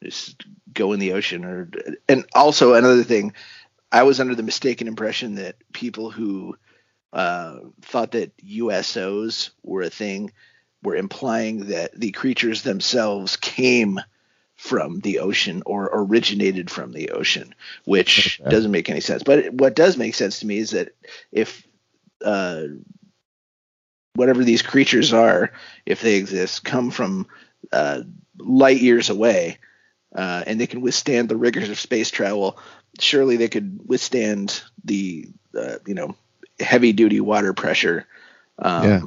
[0.01, 1.43] just go in the ocean?
[1.43, 1.69] Or
[2.07, 3.33] and also another thing,
[3.91, 6.57] I was under the mistaken impression that people who
[7.11, 10.31] uh, thought that USOs were a thing
[10.81, 13.99] were implying that the creatures themselves came
[14.55, 18.49] from the ocean or originated from the ocean, which Okay.
[18.49, 19.23] doesn't make any sense.
[19.23, 20.95] But what does make sense to me is that
[21.33, 21.67] if
[22.23, 22.63] uh,
[24.15, 25.51] whatever these creatures are,
[25.85, 27.27] if they exist, come from
[27.71, 28.01] uh,
[28.39, 29.57] light years away,
[30.15, 32.57] uh, and they can withstand the rigors of space travel,
[32.99, 36.15] surely they could withstand the uh, you know
[36.59, 38.07] heavy duty water pressure
[38.59, 39.01] um, Yeah.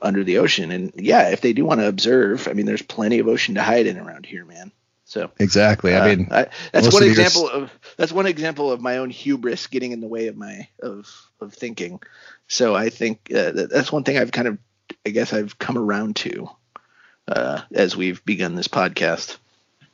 [0.00, 0.70] under the ocean.
[0.70, 3.62] And yeah, if they do want to observe, I mean, there's plenty of ocean to
[3.62, 4.72] hide in around here, man.
[5.08, 5.94] So Exactly.
[5.94, 8.98] I uh, mean, I, that's one of your example of that's one example of my
[8.98, 12.00] own hubris getting in the way of my of of thinking.
[12.46, 14.58] So I think uh, that's one thing I've kind of
[15.06, 16.50] I guess I've come around to
[17.26, 19.38] uh, as we've begun this podcast.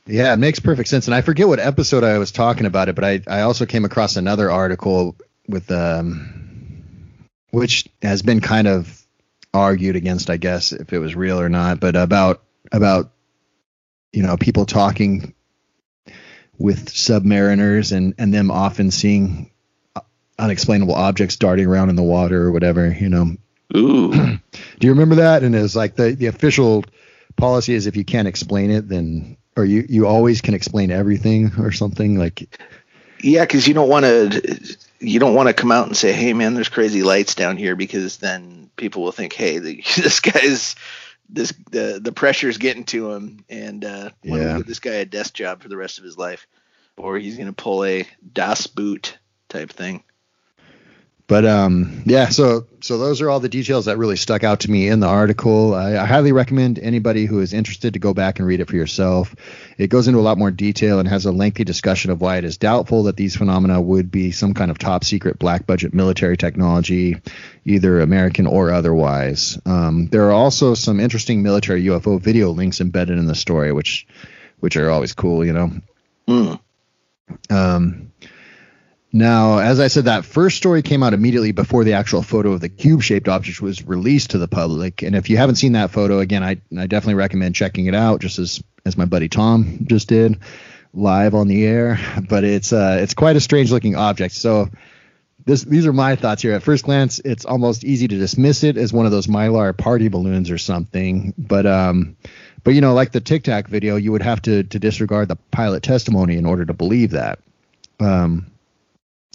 [0.05, 1.07] Yeah, it makes perfect sense.
[1.07, 3.85] And I forget what episode I was talking about it, but I, I also came
[3.85, 7.15] across another article with um
[7.53, 9.01] which has been kind of
[9.53, 13.13] argued against, I guess, if it was real or not, but about about
[14.15, 15.35] you know, people talking
[16.59, 19.51] with submariners and and them often seeing
[20.39, 23.37] unexplainable objects darting around in the water or whatever, you know.
[23.77, 24.13] Ooh,
[24.53, 25.43] Do you remember that?
[25.43, 26.85] And it's like the, the official
[27.37, 31.53] policy is if you can't explain it, then or you, you always can explain everything
[31.59, 32.61] or something like
[33.21, 36.33] yeah, because you don't want to you don't want to come out and say, "Hey,
[36.35, 40.77] man, there's crazy lights down here," because then people will think, "Hey, the, this guy's
[41.29, 44.59] this the the pressure's getting to him, and uh, Yeah.
[44.59, 46.47] give this guy a desk job for the rest of his life,
[46.97, 50.03] or he's gonna pull a Das Boot type thing."
[51.27, 54.71] But um yeah so so those are all the details that really stuck out to
[54.71, 55.75] me in the article.
[55.75, 58.77] I, I highly recommend anybody who is interested to go back and read it for
[58.77, 59.35] yourself.
[59.79, 62.45] It goes into a lot more detail and has a lengthy discussion of why it
[62.45, 66.37] is doubtful that these phenomena would be some kind of top secret black budget military
[66.37, 67.17] technology
[67.65, 69.59] either american or otherwise.
[69.65, 74.07] Um, there are also some interesting military ufo video links embedded in the story which
[74.61, 75.71] which are always cool you know?
[76.29, 76.55] Hmm.
[77.49, 78.13] um,
[79.15, 82.61] now, as I said, that first story came out immediately before the actual photo of
[82.61, 85.03] the cube-shaped object was released to the public.
[85.03, 88.21] And if you haven't seen that photo, again, I, I definitely recommend checking it out,
[88.21, 90.41] just as as my buddy Tom just did,
[90.93, 92.01] live on the air.
[92.29, 94.35] But it's uh, it's quite a strange-looking object.
[94.35, 94.69] So
[95.45, 96.53] this these are my thoughts here.
[96.53, 100.09] At first glance, it's almost easy to dismiss it as one of those mylar party
[100.09, 101.35] balloons or something.
[101.39, 102.17] But um,
[102.65, 105.37] but you know, like the Tic Tac video, you would have to to disregard the
[105.37, 107.39] pilot testimony in order to believe that.
[108.01, 108.51] Um,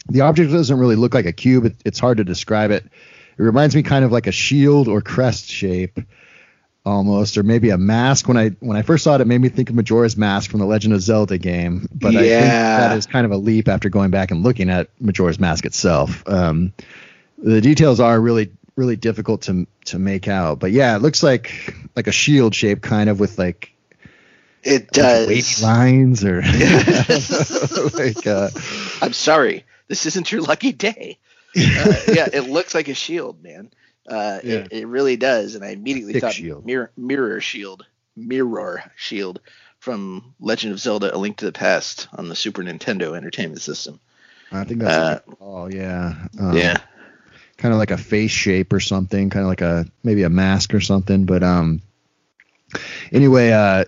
[0.09, 1.65] the object doesn't really look like a cube.
[1.65, 2.83] It, it's hard to describe it.
[2.85, 5.99] It reminds me kind of like a shield or crest shape,
[6.85, 8.27] almost, or maybe a mask.
[8.27, 10.59] When I when I first saw it, it made me think of Majora's Mask from
[10.59, 11.87] the Legend of Zelda game.
[11.93, 12.77] But I think Yeah.
[12.89, 16.27] that is kind of a leap after going back and looking at Majora's Mask itself.
[16.27, 16.73] Um,
[17.37, 20.59] the details are really really difficult to to make out.
[20.59, 23.71] But yeah, it looks like like a shield shape, kind of with like
[24.63, 25.63] It a bunch of does.
[25.63, 26.41] lines or
[27.93, 28.49] like uh,
[29.01, 31.17] I'm sorry, this isn't your lucky day.
[31.55, 33.71] Uh, yeah, it looks like a shield, man.
[34.07, 34.53] Uh, Yeah.
[34.57, 36.63] it, it really does, and I immediately Thick thought shield.
[36.63, 39.41] mirror mirror shield, mirror shield
[39.79, 43.99] from Legend of Zelda: A Link to the Past on the Super Nintendo Entertainment System.
[44.51, 46.77] I think that's Uh, oh yeah um, yeah,
[47.57, 50.75] kind of like a face shape or something, kind of like a maybe a mask
[50.75, 51.25] or something.
[51.25, 51.81] But um,
[53.11, 53.85] anyway, uh,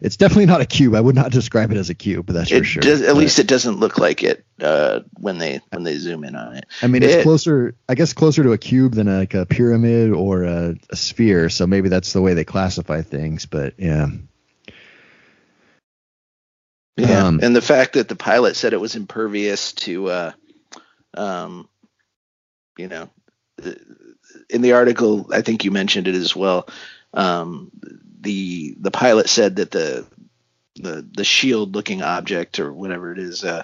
[0.00, 0.94] it's definitely not a cube.
[0.94, 2.82] I would not describe it as a cube, but that's it for sure.
[2.82, 3.02] does.
[3.02, 6.36] At But, least it doesn't look like it uh, when they when they zoom in
[6.36, 6.66] on it.
[6.82, 10.12] I mean, it's it- closer, I guess, closer to a cube than like a pyramid
[10.12, 11.48] or a, a sphere.
[11.50, 13.46] So maybe that's the way they classify things.
[13.46, 14.06] But yeah,
[16.96, 20.32] Yeah, Um, and the fact that the pilot said it was impervious to, uh,
[21.14, 21.68] um,
[22.76, 23.08] you know,
[24.50, 26.68] in the article, I think you mentioned it as well.
[27.14, 27.70] Um,
[28.20, 30.06] the the pilot said that the
[30.76, 33.62] the the shield looking object or whatever it is uh,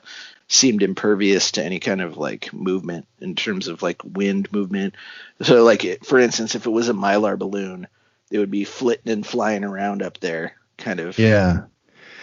[0.48, 4.94] seemed impervious to any kind of like movement in terms of like wind movement.
[5.42, 7.86] So like it, for instance, if it was a mylar balloon,
[8.30, 11.18] it would be flitting and flying around up there, kind of.
[11.18, 11.64] yeah.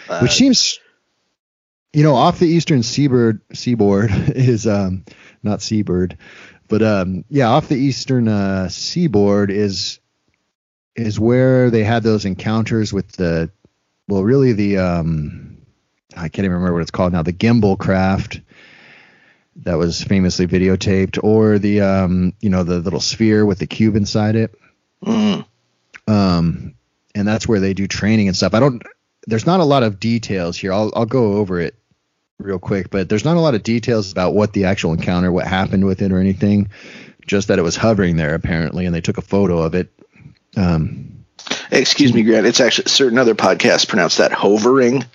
[0.08, 0.80] uh, which seems
[1.92, 5.04] you know off the eastern seaboard seaboard is um
[5.42, 6.18] not seabird
[6.68, 10.00] but um yeah off the eastern uh seaboard is
[10.96, 13.50] is where they had those encounters with the,
[14.08, 15.58] well, really the, um,
[16.16, 18.40] I can't even remember what it's called now, the gimbal craft
[19.56, 23.96] that was famously videotaped, or the, um, you know, the little sphere with the cube
[23.96, 24.54] inside it.
[25.04, 25.44] Mm.
[26.06, 26.74] Um,
[27.14, 28.54] and that's where they do training and stuff.
[28.54, 28.82] I don't,
[29.26, 30.72] there's not a lot of details here.
[30.72, 31.74] I'll, I'll go over it
[32.38, 35.46] real quick, but there's not a lot of details about what the actual encounter, what
[35.46, 36.68] happened with it or anything.
[37.26, 39.90] Just that it was hovering there apparently, and they took a photo of it.
[40.56, 41.24] Um,
[41.70, 42.46] Excuse me, Grant.
[42.46, 45.04] It's actually certain other podcasts pronounce that hovering.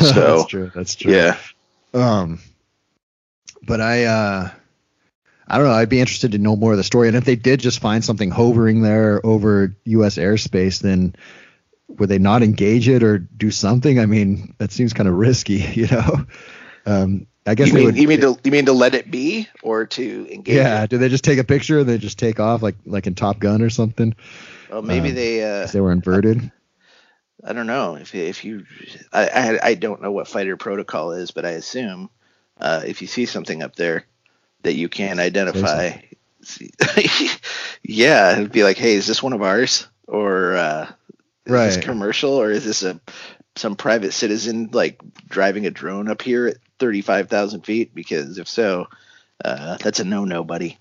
[0.00, 0.72] So that's true.
[0.74, 1.14] That's true.
[1.14, 1.36] yeah,
[1.94, 2.40] Um,
[3.62, 4.50] but I, uh,
[5.46, 5.72] I don't know.
[5.72, 7.06] I'd be interested to know more of the story.
[7.06, 10.18] And if they did just find something hovering there over U.S.
[10.18, 11.14] airspace, then
[11.88, 13.98] would they not engage it or do something?
[14.00, 16.26] I mean, that seems kind of risky, you know.
[16.84, 17.96] Um, I guess you mean would.
[17.96, 20.56] you mean to you mean to let it be or to engage?
[20.56, 20.82] yeah.
[20.82, 20.90] it?
[20.90, 23.38] Do they just take a picture and they just take off like like in Top
[23.38, 24.14] Gun or something?
[24.70, 26.50] Well, maybe Um, they uh, they were inverted.
[27.44, 28.64] I don't know if if you.
[29.12, 32.10] I, I I don't know what fighter protocol is, but I assume
[32.58, 34.06] uh, if you see something up there
[34.62, 35.92] that you can identify.
[37.82, 40.90] yeah, it'd be like, hey, is this one of ours, or uh,
[41.46, 43.00] is this commercial, or is this a
[43.56, 47.94] some private citizen like driving a drone up here at thirty five thousand feet?
[47.94, 48.88] Because if so,
[49.44, 50.78] uh, that's a no no, buddy.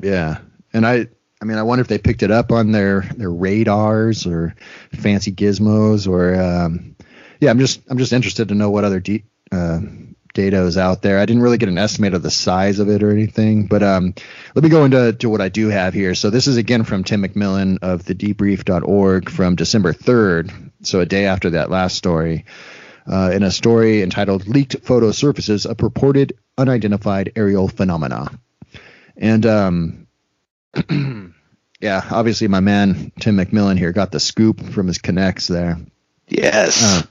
[0.00, 0.38] Yeah,
[0.72, 1.08] and I,
[1.40, 4.54] I mean, I wonder if they picked it up on their their radars or
[4.92, 6.96] fancy gizmos, or um,
[7.40, 9.80] yeah, I'm just I'm just interested to know what other de- uh,
[10.34, 11.18] data is out there.
[11.18, 14.14] I didn't really get an estimate of the size of it or anything, but um,
[14.54, 16.14] let me go into to what I do have here.
[16.16, 21.06] So this is again from Tim McMillan of the debrief.org from December 3rd, so a
[21.06, 22.46] day after that last story.
[23.10, 28.28] Uh, in a story entitled "Leaked Photo Surfaces: A Purported Unidentified Aerial Phenomena,"
[29.16, 30.07] and um,
[31.80, 35.78] yeah, obviously my man Tim McMillan here got the scoop from his connects there.
[36.28, 36.82] Yes.
[36.82, 37.02] Uh,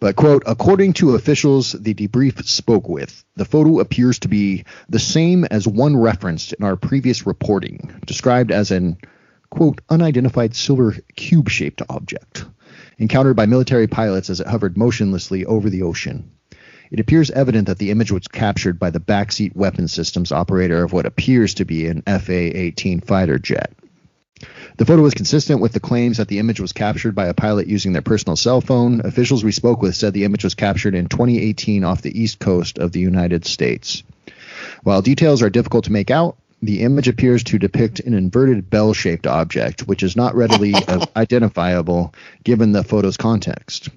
[0.00, 5.00] but quote, according to officials the debrief spoke with, the photo appears to be the
[5.00, 8.98] same as one referenced in our previous reporting, described as an
[9.50, 12.44] quote unidentified silver cube-shaped object
[12.98, 16.30] encountered by military pilots as it hovered motionlessly over the ocean.
[16.90, 20.92] It appears evident that the image was captured by the backseat weapon systems operator of
[20.92, 23.72] what appears to be an FA-18 fighter jet.
[24.78, 27.66] The photo was consistent with the claims that the image was captured by a pilot
[27.66, 29.00] using their personal cell phone.
[29.04, 32.78] Officials we spoke with said the image was captured in 2018 off the east coast
[32.78, 34.04] of the United States.
[34.84, 38.92] While details are difficult to make out, the image appears to depict an inverted bell
[38.92, 40.74] shaped object, which is not readily
[41.16, 42.14] identifiable
[42.44, 43.88] given the photo's context.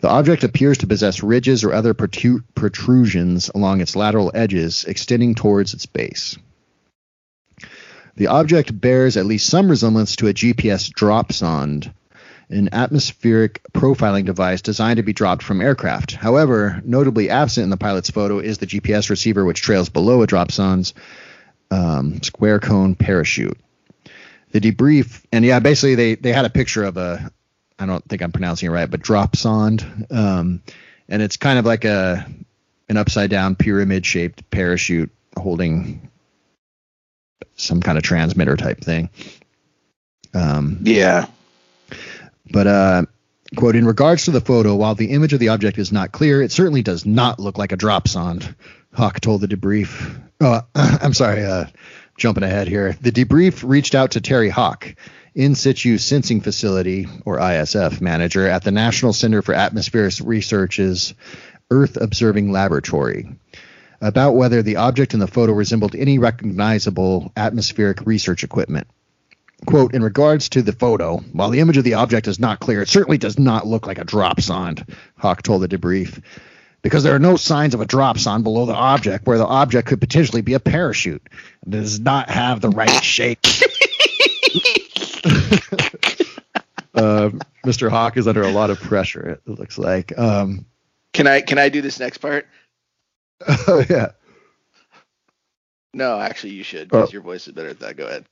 [0.00, 5.34] The object appears to possess ridges or other protru- protrusions along its lateral edges, extending
[5.34, 6.36] towards its base.
[8.16, 11.92] The object bears at least some resemblance to a GPS drop sonde,
[12.48, 16.12] an atmospheric profiling device designed to be dropped from aircraft.
[16.12, 20.26] However, notably absent in the pilot's photo is the GPS receiver, which trails below a
[20.26, 20.94] drop sonde's
[21.70, 23.58] um, square cone parachute.
[24.52, 27.30] The debrief, and yeah, basically they they had a picture of a,
[27.78, 30.62] I don't think I'm pronouncing it right, but drop sonde, um,
[31.08, 32.26] and it's kind of like a
[32.88, 36.08] an upside down pyramid shaped parachute holding
[37.56, 39.10] some kind of transmitter type thing.
[40.34, 41.26] Um, yeah.
[42.50, 43.02] but uh,
[43.56, 46.42] quote in regards to the photo, while the image of the object is not clear,
[46.42, 48.54] it certainly does not look like a drop sonde.
[48.92, 50.20] Hock told the debrief.
[50.40, 51.66] Oh, I'm sorry, uh,
[52.16, 52.96] jumping ahead here.
[53.00, 54.94] The debrief reached out to Terry Hock,
[55.36, 61.12] in situ sensing facility or ISF manager at the National Center for Atmospheric Research's
[61.70, 63.28] Earth Observing Laboratory
[64.00, 68.86] about whether the object in the photo resembled any recognizable atmospheric research equipment.
[69.66, 72.80] Quote, in regards to the photo, while the image of the object is not clear,
[72.80, 74.86] it certainly does not look like a drop sonde,
[75.18, 76.22] Hock told the debrief,
[76.80, 79.88] because there are no signs of a drop sonde below the object where the object
[79.88, 81.26] could potentially be a parachute.
[81.66, 83.40] It does not have the right shape.
[86.94, 87.30] uh,
[87.64, 87.90] Mr.
[87.90, 90.16] Hock is under a lot of pressure, it looks like.
[90.18, 90.66] Um,
[91.12, 92.46] Can I can I do this next part?
[93.48, 94.12] oh, yeah.
[95.94, 97.12] No, actually, you should because Oh.
[97.12, 97.96] your voice is better at that.
[97.96, 98.26] Go ahead.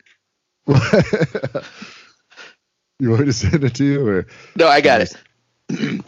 [2.99, 4.27] you want me to send it to you or
[4.57, 5.15] No, I got it.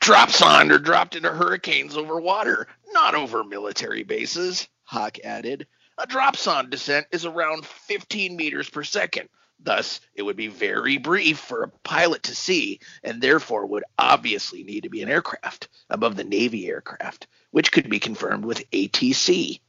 [0.00, 5.66] Drops on or dropped into hurricanes over water, not over military bases, Hock added.
[5.98, 9.28] A drop on descent is around 15 meters per second.
[9.64, 14.64] Thus, it would be very brief for a pilot to see, and therefore would obviously
[14.64, 19.60] need to be an aircraft above the Navy aircraft, which could be confirmed with ATC.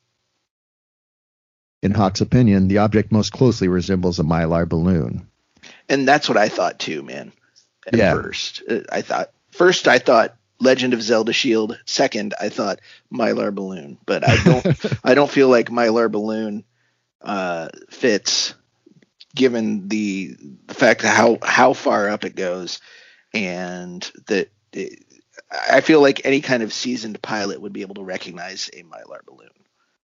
[1.81, 5.27] In Hock's opinion, the object most closely resembles a mylar balloon.
[5.89, 7.31] and that's what I thought too, man.
[7.87, 8.13] At Yeah.
[8.13, 11.77] first, Uh, I thought first I thought Legend of Zelda Shield.
[11.85, 12.79] Second, I thought
[13.11, 14.65] Mylar Balloon, but I don't.
[15.03, 16.63] I don't feel like Mylar Balloon
[17.21, 18.53] uh, fits,
[19.35, 20.35] given the
[20.67, 22.79] the fact how how far up it goes,
[23.33, 25.03] and that it,
[25.71, 29.23] I feel like any kind of seasoned pilot would be able to recognize a Mylar
[29.25, 29.49] Balloon.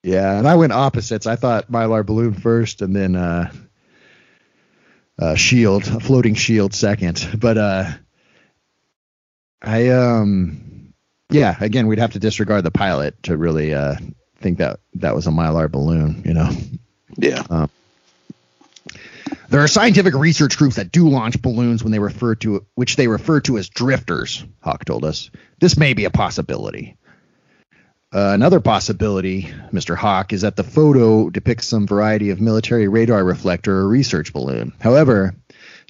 [0.03, 1.27] Yeah, and I went opposites.
[1.27, 3.53] I thought Mylar balloon first, and then uh,
[5.19, 7.29] uh, shield, a floating shield second.
[7.39, 7.91] But uh,
[9.61, 10.95] I um,
[11.31, 13.97] yeah, again, we'd have to disregard the pilot to really uh,
[14.37, 16.23] think that that was a Mylar balloon.
[16.25, 16.51] You know,
[17.17, 17.67] Yeah.
[19.51, 23.09] There are scientific research groups that do launch balloons when they refer to which they
[23.09, 24.45] refer to as drifters.
[24.61, 26.99] Hock told us this may be a possibility.
[28.13, 29.97] Uh, another possibility, Mr.
[29.97, 34.75] Hock, is that the photo depicts some variety of military radar reflector or research balloon.
[34.81, 35.35] However,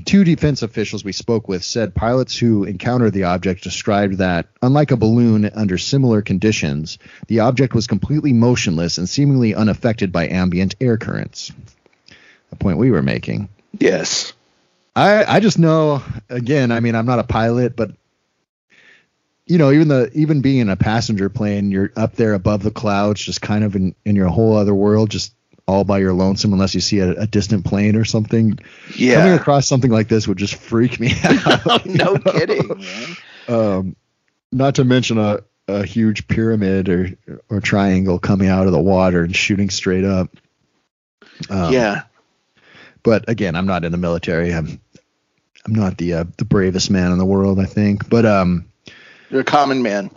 [0.04, 4.92] two defense officials we spoke with said pilots who encountered the object described that, unlike
[4.92, 10.76] a balloon under similar conditions, the object was completely motionless and seemingly unaffected by ambient
[10.80, 11.50] air currents.
[12.50, 13.48] The point we were making.
[13.78, 14.32] Yes.
[14.96, 16.72] I I just know again.
[16.72, 17.92] I mean, I'm not a pilot, but
[19.46, 22.70] you know, even the even being in a passenger plane, you're up there above the
[22.70, 25.34] clouds, just kind of in in your whole other world, just
[25.66, 28.58] all by your lonesome, unless you see a, a distant plane or something.
[28.96, 29.16] Yeah.
[29.16, 31.86] Coming across something like this would just freak me out.
[31.86, 32.18] no know?
[32.18, 32.84] kidding.
[33.46, 33.96] Um,
[34.50, 37.10] not to mention a a huge pyramid or
[37.48, 40.30] or triangle coming out of the water and shooting straight up.
[41.50, 42.02] Um, yeah.
[43.02, 44.52] But again, I'm not in the military.
[44.52, 44.80] I'm
[45.64, 48.08] I'm not the uh, the bravest man in the world, I think.
[48.08, 48.66] But um,
[49.30, 50.10] You're a common man.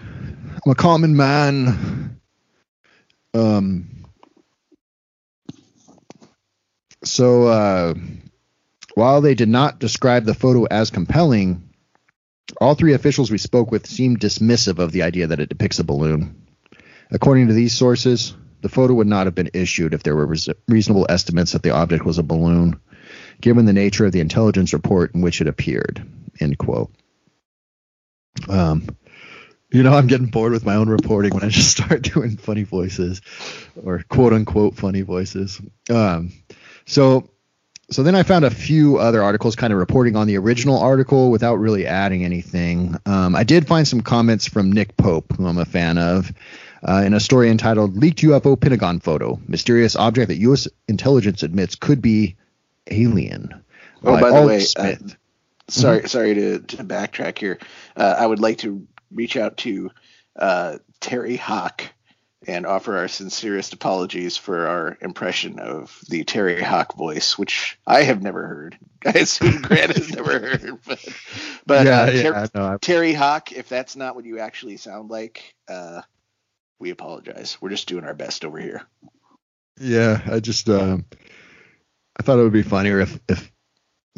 [0.00, 2.20] I'm a common man.
[3.34, 3.88] Um.
[7.04, 7.94] So uh,
[8.94, 11.68] while they did not describe the photo as compelling,
[12.60, 15.84] all three officials we spoke with seemed dismissive of the idea that it depicts a
[15.84, 16.46] balloon.
[17.10, 20.48] According to these sources, the photo would not have been issued if there were res-
[20.68, 22.80] reasonable estimates that the object was a balloon,
[23.40, 26.02] given the nature of the intelligence report in which it appeared.
[26.40, 26.90] End quote.
[28.48, 28.86] Um,
[29.70, 32.62] you know, I'm getting bored with my own reporting when I just start doing funny
[32.62, 33.20] voices
[33.82, 35.60] or quote unquote funny voices.
[35.90, 36.32] Um,
[36.86, 37.28] so,
[37.90, 41.30] so then I found a few other articles kind of reporting on the original article
[41.30, 42.96] without really adding anything.
[43.06, 46.32] Um, I did find some comments from Nick Pope, who I'm a fan of,
[46.86, 50.68] uh, in a story entitled "Leaked UFO Pentagon Photo: Mysterious Object that U.S.
[50.88, 52.36] Intelligence Admits Could Be
[52.90, 53.62] Alien."
[54.04, 55.16] Oh, by the Ollie way, uh, Smith.
[55.68, 57.58] Sorry, sorry to, to backtrack here.
[57.96, 59.90] Uh, I would like to reach out to
[60.36, 61.84] uh, Terry Hock
[62.46, 68.02] and offer our sincerest apologies for our impression of the Terry Hock voice, which I
[68.02, 68.76] have never heard.
[69.06, 71.04] I assume Grant has never heard, but
[71.66, 72.78] but yeah, uh, Ter- know.
[72.78, 76.02] Terry Hock, if that's not what you actually sound like, uh,
[76.78, 77.58] we apologize.
[77.60, 78.82] We're just doing our best over here.
[79.80, 81.04] Yeah, I just um,
[82.18, 83.52] I thought it would be funnier if if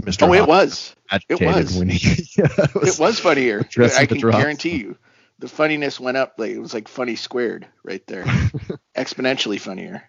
[0.02, 0.28] Mr.
[0.28, 0.94] Oh, it was.
[1.10, 1.78] agitated was.
[1.78, 3.66] when he yeah, it was, It was funnier.
[3.78, 4.96] I can guarantee you.
[5.38, 8.24] The funniness went up like it was like funny squared right there.
[8.96, 10.04] Exponentially funnier.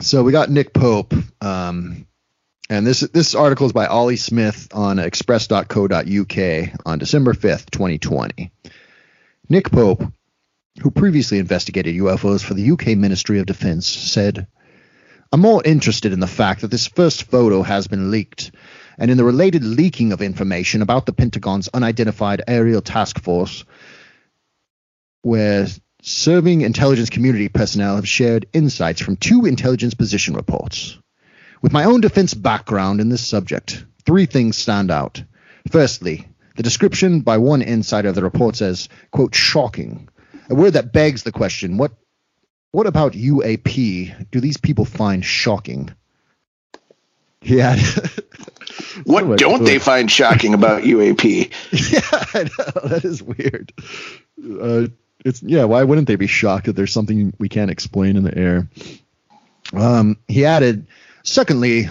[0.00, 2.06] So we got Nick Pope, um,
[2.68, 8.52] and this this article is by Ollie Smith on Express.co.uk on December fifth, twenty twenty.
[9.48, 10.02] Nick Pope,
[10.80, 14.46] who previously investigated UFOs for the UK Ministry of Defence, said,
[15.30, 18.52] "I'm more interested in the fact that this first photo has been leaked."
[18.98, 23.64] And in the related leaking of information about the Pentagon's unidentified aerial task force,
[25.22, 25.66] where
[26.02, 30.98] serving intelligence community personnel have shared insights from two intelligence position reports.
[31.62, 35.22] With my own defense background in this subject, three things stand out.
[35.70, 40.08] Firstly, the description by one insider of the report says, quote, shocking,
[40.52, 41.92] a word that begs the question, what
[42.70, 45.90] what about UAP do these people find shocking?
[47.42, 47.76] Yeah.
[49.04, 49.66] What Oh don't God.
[49.66, 51.50] they find shocking about UAP?
[51.92, 52.00] yeah,
[52.34, 52.88] I know.
[52.88, 53.72] That is weird.
[54.38, 54.86] Uh,
[55.24, 55.64] it's yeah.
[55.64, 58.68] Why wouldn't they be shocked that there's something we can't explain in the air?
[59.72, 60.86] Um, he added,
[61.22, 61.88] secondly,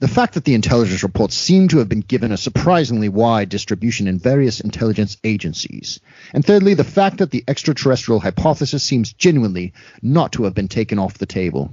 [0.00, 4.06] the fact that the intelligence reports seem to have been given a surprisingly wide distribution
[4.06, 6.00] in various intelligence agencies.
[6.32, 10.98] And thirdly, the fact that the extraterrestrial hypothesis seems genuinely not to have been taken
[10.98, 11.72] off the table.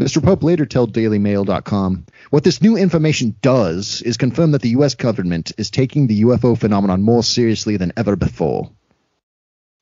[0.00, 0.22] Mr.
[0.22, 4.94] Pope later told DailyMail.com, what this new information does is confirm that the U.S.
[4.94, 8.70] government is taking the UFO phenomenon more seriously than ever before.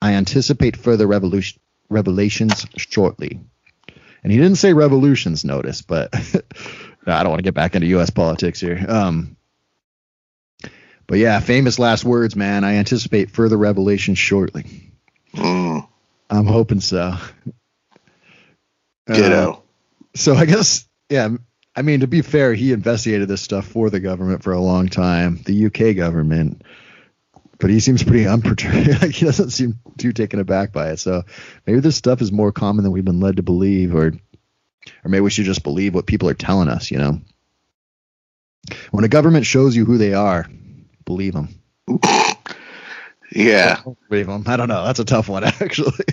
[0.03, 3.41] I anticipate further revolution, revelations shortly.
[4.23, 6.13] And he didn't say revolutions, notice, but
[7.13, 8.11] I don't want to get back into U.S.
[8.11, 8.85] politics here.
[8.89, 9.37] Um,
[11.07, 12.65] but yeah, famous last words, man.
[12.65, 14.93] I anticipate further revelations shortly.
[15.35, 15.89] Mm,
[16.29, 17.15] I'm hoping so.
[19.07, 19.53] ditto.
[19.53, 19.57] Uh,
[20.15, 21.31] so I guess, yeah.
[21.75, 24.89] I mean, to be fair, he investigated this stuff for the government for a long
[24.89, 26.63] time, the UK government.
[27.59, 28.89] But he seems pretty unperturbed.
[29.03, 30.99] like he doesn't seem too taken aback by it.
[30.99, 31.23] So
[31.67, 34.13] maybe this stuff is more common than we've been led to believe, or
[35.05, 36.91] or maybe we should just believe what people are telling us.
[36.91, 37.21] You know,
[38.91, 40.47] when a government shows you who they are,
[41.05, 41.49] believe them.
[43.33, 43.81] yeah.
[44.09, 44.45] Believe them.
[44.47, 44.85] I don't know.
[44.85, 46.05] That's a tough one, actually.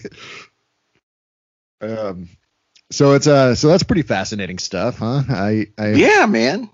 [1.82, 2.30] um,
[2.92, 5.24] so it's uh, so that's pretty fascinating stuff, huh?
[5.30, 6.70] I, I, Yeah, man.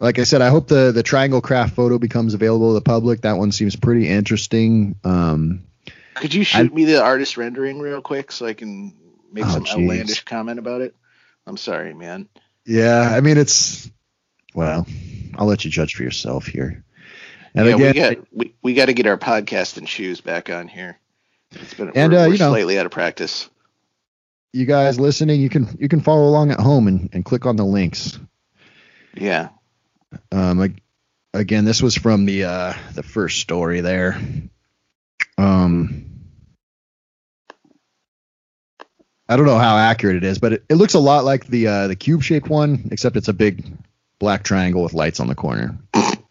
[0.00, 3.22] like I said, I hope the the triangle craft photo becomes available to the public.
[3.22, 4.96] That one seems pretty interesting.
[5.04, 5.64] Um,
[6.14, 8.94] Could you shoot me the artist rendering real quick so I can
[9.32, 9.72] make Oh, some jeez.
[9.82, 10.94] outlandish comment about it?
[11.46, 12.28] I'm sorry, man.
[12.64, 13.90] yeah, I mean it's
[14.54, 14.86] well,
[15.36, 16.82] I'll let you judge for yourself here.
[17.54, 20.50] And yeah, again, we got we, we got to get our podcast and shoes back
[20.50, 20.98] on here.
[21.52, 23.48] It's been And, we're, uh, we're you know- slightly out of practice.
[24.52, 27.56] you guys listening, you can you can follow along at home and, and click on
[27.56, 28.18] the links.
[29.14, 29.50] Yeah.
[30.32, 30.82] Um, ag-
[31.34, 34.18] again, this was from the uh, the first story there.
[35.38, 36.05] Um,
[39.28, 41.66] I don't know how accurate it is, but it, it looks a lot like the
[41.66, 43.64] uh, the cube shaped one, except it's a big
[44.18, 45.76] black triangle with lights on the corner.
[45.94, 46.22] it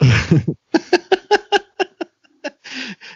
[0.00, 0.56] it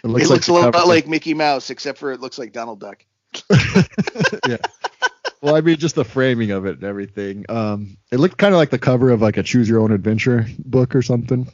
[0.03, 3.05] looks like a lot like Mickey Mouse, except for it looks like Donald Duck.
[4.47, 4.57] Yeah.
[5.41, 7.45] Well, I mean, just the framing of it and everything.
[7.49, 10.47] Um, it looked kind of like the cover of like a choose your own adventure
[10.57, 11.51] book or something.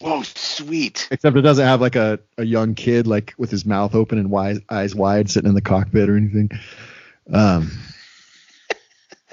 [0.00, 1.08] Whoa, sweet.
[1.10, 4.30] Except it doesn't have like a, a young kid like with his mouth open and
[4.30, 6.50] wise, eyes wide sitting in the cockpit or anything.
[7.30, 7.70] Um,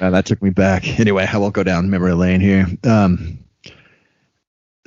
[0.00, 0.98] uh, that took me back.
[0.98, 2.66] Anyway, I won't go down memory lane here.
[2.82, 3.40] Um,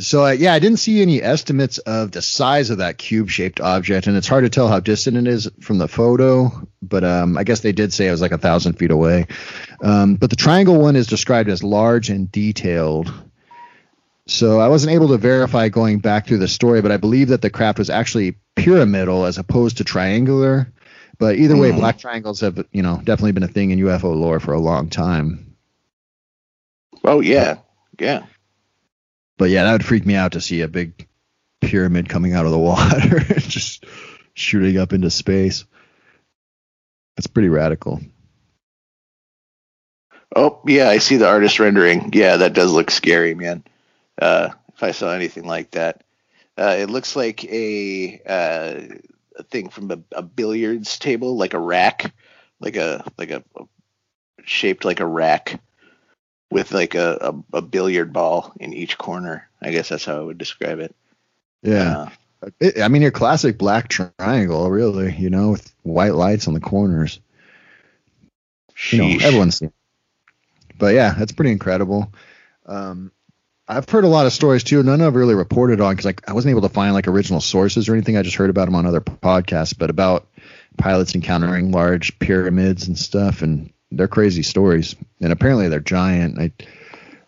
[0.02, 4.08] so uh, yeah, I didn't see any estimates of the size of that cube-shaped object,
[4.08, 6.68] and it's hard to tell how distant it is from the photo.
[6.82, 9.28] But um, I guess they did say it was like a thousand feet away.
[9.82, 13.14] Um, but the triangle one is described as large and detailed.
[14.28, 17.42] So I wasn't able to verify going back through the story, but I believe that
[17.42, 20.72] the craft was actually pyramidal as opposed to triangular.
[21.18, 21.78] But either way, Mhm.
[21.78, 24.90] black triangles have you know definitely been a thing in UFO lore for a long
[24.90, 25.56] time.
[27.04, 27.58] Oh yeah,
[28.00, 28.24] yeah.
[29.42, 31.08] But yeah, that would freak me out to see a big
[31.62, 33.86] pyramid coming out of the water, and just
[34.36, 35.66] shooting up into space.
[37.18, 38.02] That's pretty radical.
[40.36, 42.12] Oh yeah, I see the artist rendering.
[42.14, 43.64] Yeah, that does look scary, man.
[44.22, 46.04] Uh, if I saw anything like that,
[46.56, 48.96] uh, it looks like a uh,
[49.38, 52.14] a thing from a, a billiards table, like a rack,
[52.60, 53.64] like a like a, a
[54.44, 55.60] shaped like a rack
[56.52, 57.18] with like a,
[57.54, 59.50] a, a billiard ball in each corner.
[59.62, 60.96] I guess that's how I would describe it.
[61.64, 62.08] Yeah.
[62.44, 66.54] Uh, It, I mean, your classic black triangle, really, you know, with white lights on
[66.54, 67.20] the corners.
[68.90, 69.22] You know, sheesh.
[69.22, 69.68] everyone's seen.
[69.70, 70.78] it.
[70.80, 72.12] But yeah, that's pretty incredible.
[72.66, 73.12] Um,
[73.68, 74.82] I've heard a lot of stories too.
[74.82, 77.88] None I've really reported on because like I wasn't able to find like original sources
[77.88, 78.18] or anything.
[78.18, 80.28] I just heard about them on other podcasts, but about
[80.78, 84.96] pilots encountering large pyramids and stuff, and they're crazy stories.
[85.22, 86.40] And apparently they're giant.
[86.40, 86.52] I,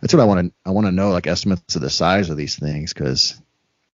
[0.02, 0.54] that's what I want to.
[0.66, 3.40] I want to know like estimates of the size of these things because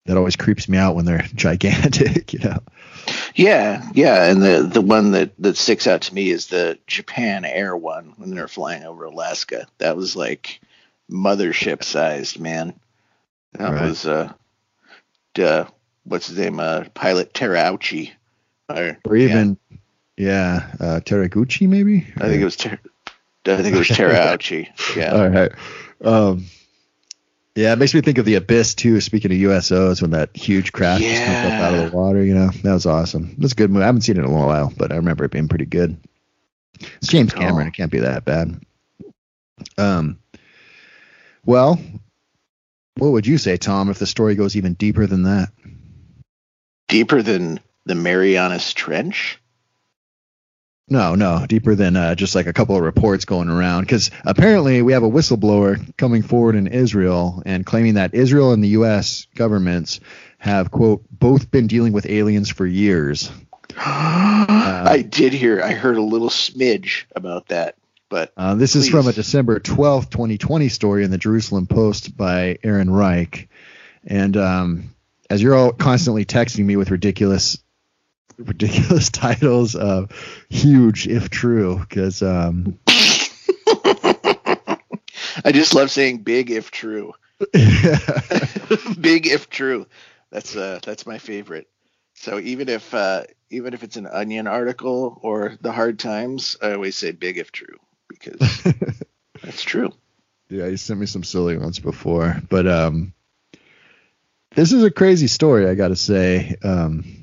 [0.06, 2.32] that always creeps me out when they're gigantic.
[2.32, 2.58] You know.
[3.34, 7.44] Yeah, yeah, and the the one that that sticks out to me is the Japan
[7.44, 9.66] Air one when they're flying over Alaska.
[9.78, 10.60] That was like
[11.10, 12.78] mothership sized, man.
[13.52, 13.82] That Right.
[13.82, 14.32] was uh,
[15.34, 15.66] duh,
[16.04, 16.60] what's his name?
[16.60, 18.12] Uh, pilot Terauchi.
[18.68, 19.58] Or, Or even,
[20.20, 22.06] yeah, uh, Teraguchi maybe.
[22.18, 22.78] I think it was Ter-
[23.46, 24.68] I think it was Terauchi.
[24.96, 25.12] Yeah.
[25.14, 25.52] All right.
[26.02, 26.44] Um,
[27.54, 29.00] yeah, it makes me think of the Abyss too.
[29.00, 32.34] Speaking of USOs, when that huge craft just jumped up out of the water, you
[32.34, 33.34] know, that was awesome.
[33.38, 33.82] That's a good movie.
[33.82, 35.96] I haven't seen it in a long while, but I remember it being pretty good.
[36.78, 37.68] It's James Cameron.
[37.68, 38.60] It can't be that bad.
[39.78, 40.18] Um,
[41.44, 41.80] well,
[42.96, 45.50] what would you say, Tom, if the story goes even deeper than that?
[46.88, 49.38] Deeper than the Marianas Trench.
[50.90, 53.82] No, no, deeper than uh, just like a couple of reports going around.
[53.82, 58.62] Because apparently we have a whistleblower coming forward in Israel and claiming that Israel and
[58.62, 59.28] the U.S.
[59.36, 60.00] governments
[60.38, 63.30] have, quote, both been dealing with aliens for years.
[63.76, 65.62] I did hear.
[65.62, 67.76] I heard a little smidge about that,
[68.08, 72.58] but Uh, this is from a December 12th, 2020 story in the Jerusalem Post by
[72.64, 73.48] Aaron Reich.
[74.04, 74.94] And um,
[75.28, 77.58] as you're all constantly texting me with ridiculous
[78.40, 80.10] ridiculous titles of
[80.48, 82.78] huge if true because um
[85.44, 87.12] I just love saying big if true.
[87.52, 89.86] big if true.
[90.30, 91.68] That's uh that's my favorite.
[92.14, 96.72] So even if uh even if it's an onion article or the hard times, I
[96.72, 97.78] always say big if true
[98.08, 98.62] because
[99.42, 99.92] that's true.
[100.48, 103.12] Yeah, you sent me some silly ones before, but um
[104.52, 106.56] this is a crazy story, I got to say.
[106.62, 107.19] Um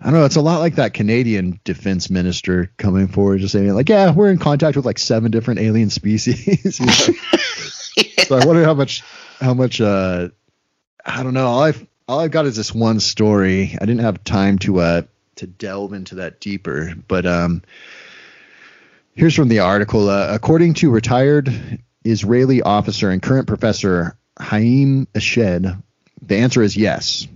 [0.00, 0.24] I don't know.
[0.24, 4.30] It's a lot like that Canadian defense minister coming forward, just saying like, "Yeah, we're
[4.30, 6.76] in contact with like seven different alien species."
[8.26, 9.02] so I wonder how much,
[9.40, 9.80] how much.
[9.80, 10.28] uh
[11.04, 11.46] I don't know.
[11.46, 13.76] All I've all I've got is this one story.
[13.78, 15.02] I didn't have time to uh
[15.36, 17.62] to delve into that deeper, but um,
[19.14, 20.08] here's from the article.
[20.08, 25.82] Uh, according to retired Israeli officer and current professor Haim Eshed,
[26.22, 27.26] the answer is yes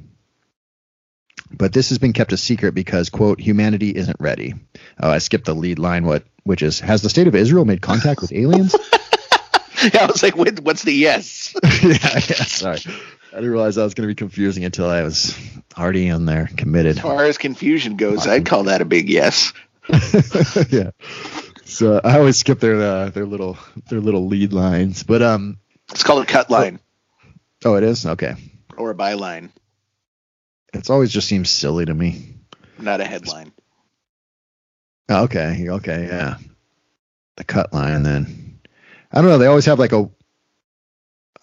[1.56, 4.54] but this has been kept a secret because quote humanity isn't ready.
[5.00, 7.80] Oh i skipped the lead line what which is has the state of israel made
[7.80, 8.74] contact with aliens?
[9.92, 11.54] Yeah i was like what's the yes?
[11.82, 12.78] Yeah, yeah sorry.
[13.32, 15.36] I didn't realize that was going to be confusing until i was
[15.76, 16.96] already in there committed.
[16.96, 19.52] As far as confusion goes i'd call that a big yes.
[20.70, 20.90] Yeah.
[21.64, 25.58] So i always skip their uh, their little their little lead lines but um
[25.90, 26.80] it's called a cut line.
[27.64, 28.06] Oh it is?
[28.06, 28.34] Okay.
[28.78, 29.50] Or a byline
[30.74, 32.34] it's always just seems silly to me.
[32.78, 33.52] Not a headline.
[35.08, 36.36] Oh, okay, okay, yeah.
[37.36, 38.60] The cut line then.
[39.12, 40.10] I don't know, they always have like a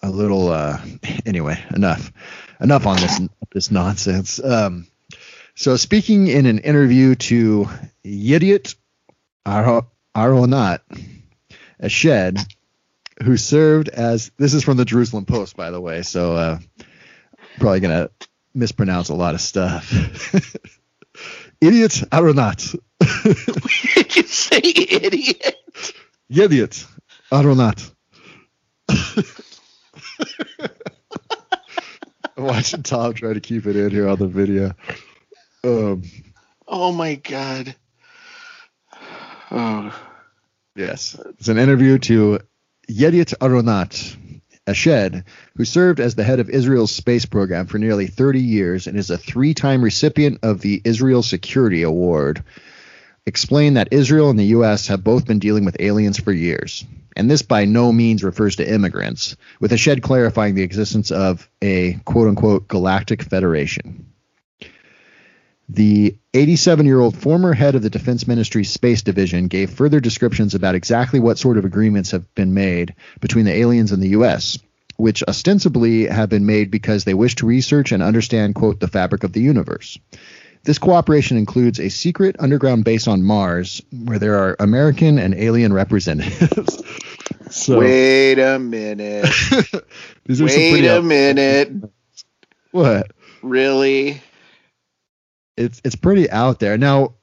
[0.02, 0.80] a little uh
[1.24, 2.12] anyway, enough.
[2.60, 3.20] Enough on this
[3.52, 4.42] this nonsense.
[4.42, 4.86] Um
[5.54, 7.68] so speaking in an interview to
[8.04, 8.74] Yediot
[9.46, 10.80] Aronot,
[11.82, 12.54] Eshed,
[13.22, 16.58] who served as this is from the Jerusalem Post, by the way, so uh
[17.58, 18.10] probably gonna
[18.54, 20.34] mispronounce a lot of stuff.
[21.60, 22.58] idiot or not?
[23.22, 25.94] Did you say idiot?
[26.28, 26.86] Idiot
[27.32, 27.90] not?
[28.88, 29.24] I'm
[32.36, 34.74] watching Tom try to keep it in here on the video.
[35.64, 36.02] Um,
[36.66, 37.74] oh my god.
[39.50, 39.98] Oh.
[40.74, 41.18] Yes.
[41.38, 42.40] It's an interview to
[42.90, 44.16] Yediot Aronat,
[44.66, 45.24] Eshed,
[45.56, 49.10] who served as the head of Israel's space program for nearly 30 years and is
[49.10, 52.44] a three time recipient of the Israel Security Award,
[53.26, 54.86] explained that Israel and the U.S.
[54.86, 56.84] have both been dealing with aliens for years.
[57.16, 61.94] And this by no means refers to immigrants, with Eshed clarifying the existence of a
[62.04, 64.11] quote unquote galactic federation.
[65.74, 70.54] The 87 year old former head of the Defense Ministry's Space Division gave further descriptions
[70.54, 74.58] about exactly what sort of agreements have been made between the aliens and the U.S.,
[74.98, 79.24] which ostensibly have been made because they wish to research and understand, quote, the fabric
[79.24, 79.98] of the universe.
[80.64, 85.72] This cooperation includes a secret underground base on Mars where there are American and alien
[85.72, 86.82] representatives.
[87.50, 89.26] so, Wait a minute.
[90.28, 91.72] Wait a minute.
[92.72, 93.10] What?
[93.42, 94.22] Really?
[95.56, 96.78] It's it's pretty out there.
[96.78, 97.14] Now,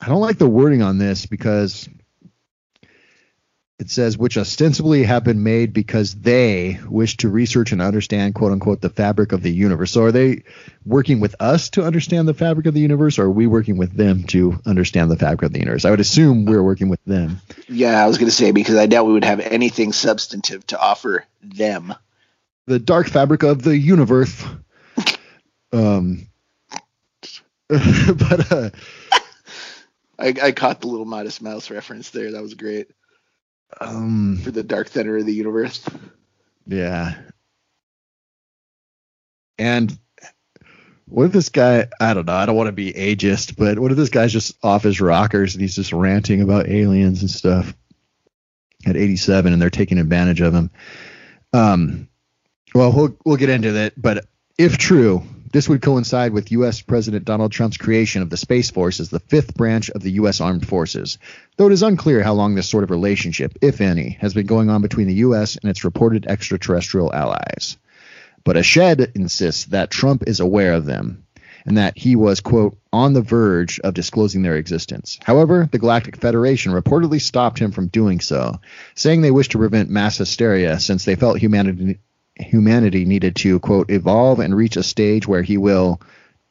[0.00, 1.88] I don't like the wording on this because
[3.80, 8.52] it says which ostensibly have been made because they wish to research and understand quote
[8.52, 9.90] unquote the fabric of the universe.
[9.90, 10.42] So are they
[10.84, 13.96] working with us to understand the fabric of the universe or are we working with
[13.96, 15.86] them to understand the fabric of the universe?
[15.86, 17.40] I would assume we're working with them.
[17.68, 20.78] Yeah, I was going to say because I doubt we would have anything substantive to
[20.78, 21.94] offer them.
[22.66, 24.44] The dark fabric of the universe.
[25.72, 26.29] Um
[28.16, 28.70] but uh,
[30.18, 32.32] I, I caught the little Modest Mouse reference there.
[32.32, 32.88] That was great.
[33.80, 35.84] Um, for the dark center of the universe.
[36.66, 37.14] Yeah.
[39.56, 39.96] And
[41.06, 41.86] what if this guy?
[42.00, 42.34] I don't know.
[42.34, 45.54] I don't want to be ageist, but what if this guy's just off his rockers
[45.54, 47.72] and he's just ranting about aliens and stuff
[48.84, 50.70] at 87, and they're taking advantage of him?
[51.52, 52.08] Um.
[52.74, 54.26] Well, we'll we'll get into that, but
[54.58, 56.80] if true, this would coincide with U.S.
[56.80, 60.40] President Donald Trump's creation of the Space Force as the fifth branch of the U.S.
[60.40, 61.18] Armed Forces,
[61.56, 64.70] though it is unclear how long this sort of relationship, if any, has been going
[64.70, 65.56] on between the U.S.
[65.56, 67.76] and its reported extraterrestrial allies.
[68.44, 71.24] But Eshed insists that Trump is aware of them
[71.66, 75.18] and that he was, quote, on the verge of disclosing their existence.
[75.22, 78.60] However, the Galactic Federation reportedly stopped him from doing so,
[78.94, 81.98] saying they wished to prevent mass hysteria since they felt humanity
[82.42, 86.00] humanity needed to quote evolve and reach a stage where he will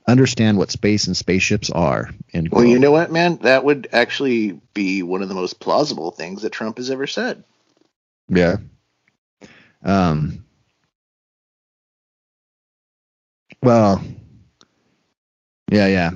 [0.07, 2.09] understand what space and spaceships are.
[2.33, 3.37] End well, you know what, man?
[3.37, 7.43] That would actually be one of the most plausible things that Trump has ever said.
[8.27, 8.57] Yeah.
[9.83, 10.45] Um.
[13.61, 14.01] Well.
[15.71, 16.11] Yeah, yeah.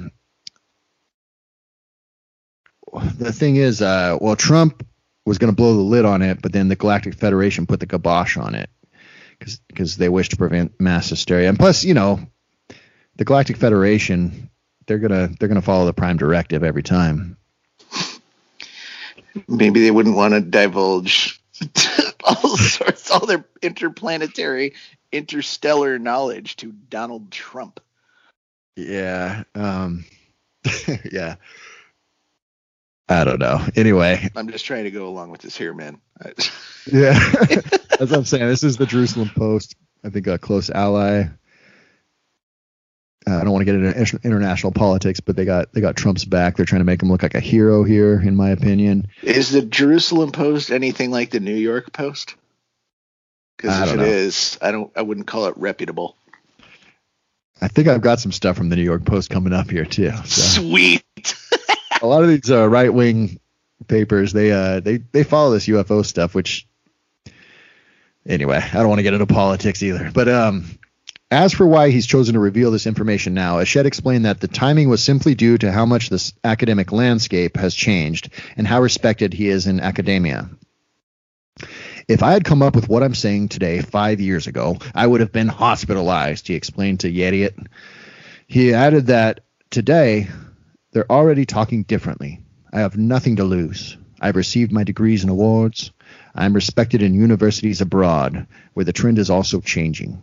[3.17, 4.85] the thing is, uh, well, Trump
[5.25, 7.87] was going to blow the lid on it, but then the Galactic Federation put the
[7.87, 8.69] kibosh on it
[9.67, 11.49] because they wish to prevent mass hysteria.
[11.49, 12.19] And plus, you know,
[13.15, 14.49] the Galactic Federation
[14.85, 17.37] they're gonna they're gonna follow the Prime Directive every time.
[19.47, 21.41] Maybe they wouldn't want to divulge
[22.23, 24.73] all sorts, all their interplanetary,
[25.11, 27.79] interstellar knowledge to Donald Trump.
[28.75, 29.43] Yeah.
[29.55, 30.05] Um,
[31.11, 31.35] yeah.
[33.09, 33.65] I don't know.
[33.75, 35.99] Anyway, I'm just trying to go along with this here, man.
[36.91, 38.47] yeah, that's what I'm saying.
[38.47, 39.75] This is the Jerusalem Post.
[40.03, 41.25] I think a close ally.
[43.25, 46.25] Uh, I don't want to get into international politics, but they got they got Trump's
[46.25, 46.55] back.
[46.55, 49.07] They're trying to make him look like a hero here, in my opinion.
[49.21, 52.35] Is the Jerusalem Post anything like the New York Post?
[53.57, 54.03] Because if it know.
[54.03, 54.91] is, I don't.
[54.95, 56.17] I wouldn't call it reputable.
[57.61, 60.11] I think I've got some stuff from the New York Post coming up here too.
[60.25, 60.61] So.
[60.61, 61.03] Sweet.
[62.03, 63.39] a lot of these uh, right wing
[63.87, 66.67] papers they uh they they follow this UFO stuff, which
[68.27, 70.11] anyway, I don't want to get into politics either.
[70.13, 70.65] But um,
[71.31, 74.89] as for why he's chosen to reveal this information now, Eshed explained that the timing
[74.89, 79.47] was simply due to how much this academic landscape has changed and how respected he
[79.47, 80.49] is in academia.
[82.07, 85.21] If I had come up with what I'm saying today five years ago, I would
[85.21, 87.67] have been hospitalized, he explained to Yediot.
[88.47, 89.39] He added that
[89.69, 90.27] today
[90.93, 92.39] they're already talking differently.
[92.71, 93.97] I have nothing to lose.
[94.21, 95.91] I've received my degrees and awards.
[96.33, 100.21] I'm respected in universities abroad, where the trend is also changing.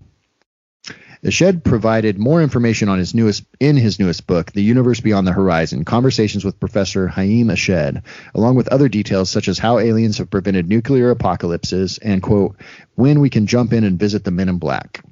[1.22, 5.32] Eshed provided more information on his newest in his newest book, The Universe Beyond the
[5.32, 8.02] Horizon: Conversations with Professor Haim Eshed,
[8.34, 12.56] along with other details such as how aliens have prevented nuclear apocalypses and quote
[12.94, 15.04] when we can jump in and visit the Men in Black.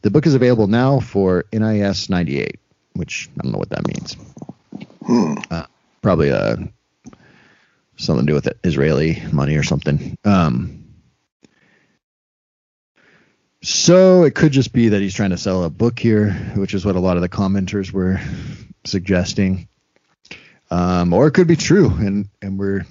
[0.00, 2.58] The book is available now for NIS 98,
[2.94, 4.16] which I don't know what that means.
[5.04, 5.34] Hmm.
[5.50, 5.66] Uh,
[6.00, 6.56] probably uh,
[7.96, 10.16] something to do with Israeli money or something.
[10.24, 10.82] Um,
[13.62, 16.84] so it could just be that he's trying to sell a book here, which is
[16.84, 18.20] what a lot of the commenters were
[18.84, 19.68] suggesting.
[20.70, 22.86] Um, or it could be true, and and we're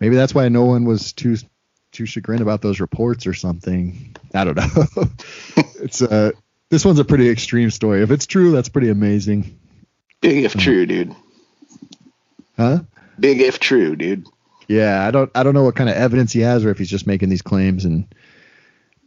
[0.00, 1.36] maybe that's why no one was too
[1.92, 4.16] too chagrined about those reports or something.
[4.34, 5.04] I don't know.
[5.80, 6.32] it's uh
[6.68, 8.02] this one's a pretty extreme story.
[8.02, 9.59] If it's true, that's pretty amazing.
[10.20, 11.14] Big if true, dude.
[12.56, 12.80] Huh?
[13.18, 14.26] Big if true, dude.
[14.68, 16.90] Yeah, I don't I don't know what kind of evidence he has or if he's
[16.90, 18.06] just making these claims and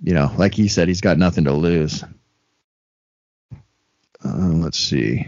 [0.01, 2.03] you know, like he said, he's got nothing to lose.
[4.25, 5.25] Uh, let's see.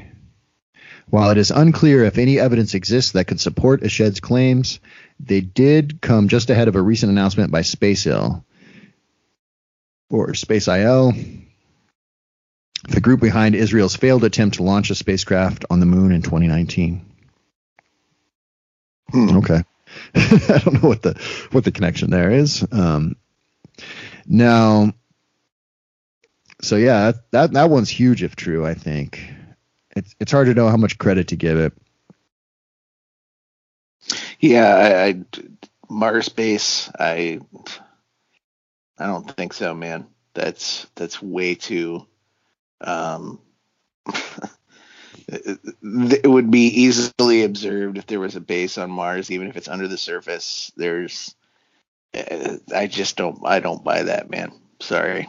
[1.09, 4.79] While it is unclear if any evidence exists that could support Eshed's claims,
[5.19, 8.43] they did come just ahead of a recent announcement by SpaceIL
[10.09, 11.44] or SpaceIL,
[12.87, 17.05] the group behind Israel's failed attempt to launch a spacecraft on the moon in 2019.
[19.11, 19.37] Hmm.
[19.37, 19.63] Okay.
[20.15, 21.19] I don't know what the
[21.51, 22.65] what the connection there is.
[22.71, 23.15] Um,
[24.25, 24.93] now,
[26.61, 28.65] so yeah, that that one's huge if true.
[28.65, 29.23] I think
[29.95, 31.73] it's it's hard to know how much credit to give it.
[34.39, 35.23] Yeah, I, I
[35.89, 36.89] Mars base.
[36.99, 37.39] I
[38.97, 40.07] I don't think so, man.
[40.33, 42.05] That's that's way too.
[42.81, 43.39] Um,
[45.27, 49.67] it would be easily observed if there was a base on Mars, even if it's
[49.67, 50.71] under the surface.
[50.75, 51.35] There's
[52.73, 54.51] I just don't I don't buy that, man.
[54.79, 55.27] Sorry.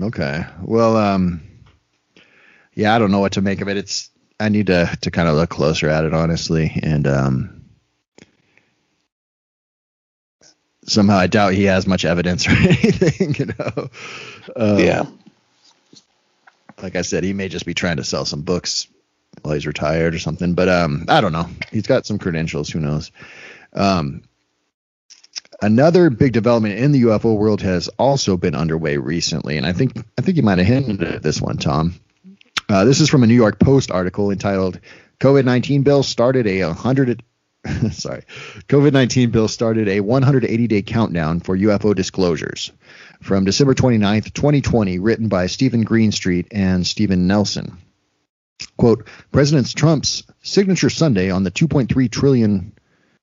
[0.00, 0.44] Okay.
[0.62, 1.42] Well, um
[2.74, 3.76] yeah, I don't know what to make of it.
[3.76, 7.64] It's I need to to kind of look closer at it honestly and um
[10.86, 13.88] somehow I doubt he has much evidence or anything, you know.
[14.56, 15.04] Um, yeah.
[16.82, 18.86] Like I said, he may just be trying to sell some books
[19.42, 21.48] while he's retired or something, but um I don't know.
[21.70, 23.12] He's got some credentials, who knows.
[23.72, 24.22] Um
[25.62, 29.92] Another big development in the UFO world has also been underway recently, and I think
[30.16, 32.00] I think you might have hinted at this one, Tom.
[32.66, 34.80] Uh, this is from a New York Post article entitled
[35.18, 37.22] "COVID nineteen bill started a hundred
[37.90, 38.22] sorry,
[38.68, 42.72] COVID nineteen bill started a 180 day countdown for UFO disclosures."
[43.20, 47.78] From December 29th, 2020, written by Steven Greenstreet and Steven Nelson.
[48.76, 52.72] Quote: President Trump's signature Sunday on the 2.3 trillion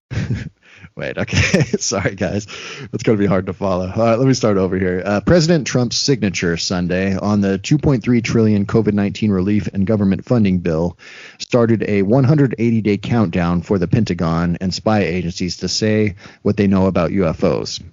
[0.96, 1.62] Wait, okay.
[1.80, 2.48] Sorry, guys.
[2.94, 3.92] It's going to be hard to follow.
[3.92, 5.02] All right, let me start over here.
[5.06, 10.98] Uh, President Trump's signature Sunday on the 2.3 trillion COVID-19 relief and government funding bill
[11.40, 16.88] started a 180-day countdown for the Pentagon and spy agencies to say what they know
[16.88, 17.84] about UFOs.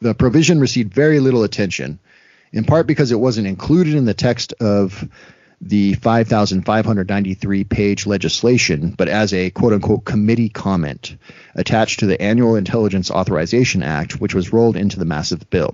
[0.00, 1.98] The provision received very little attention,
[2.52, 5.08] in part because it wasn't included in the text of
[5.60, 11.16] the 5,593 page legislation, but as a quote unquote committee comment
[11.54, 15.72] attached to the Annual Intelligence Authorization Act, which was rolled into the massive bill.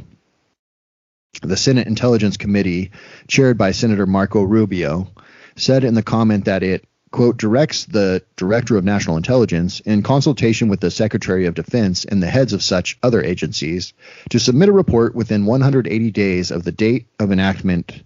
[1.42, 2.90] The Senate Intelligence Committee,
[3.28, 5.08] chaired by Senator Marco Rubio,
[5.54, 6.84] said in the comment that it
[7.16, 12.22] quote, directs the Director of National Intelligence, in consultation with the Secretary of Defense and
[12.22, 13.94] the heads of such other agencies,
[14.28, 18.02] to submit a report within 180 days of the date of enactment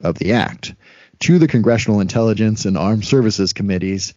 [0.00, 0.74] of the Act
[1.20, 4.14] to the Congressional Intelligence and Armed Services Committees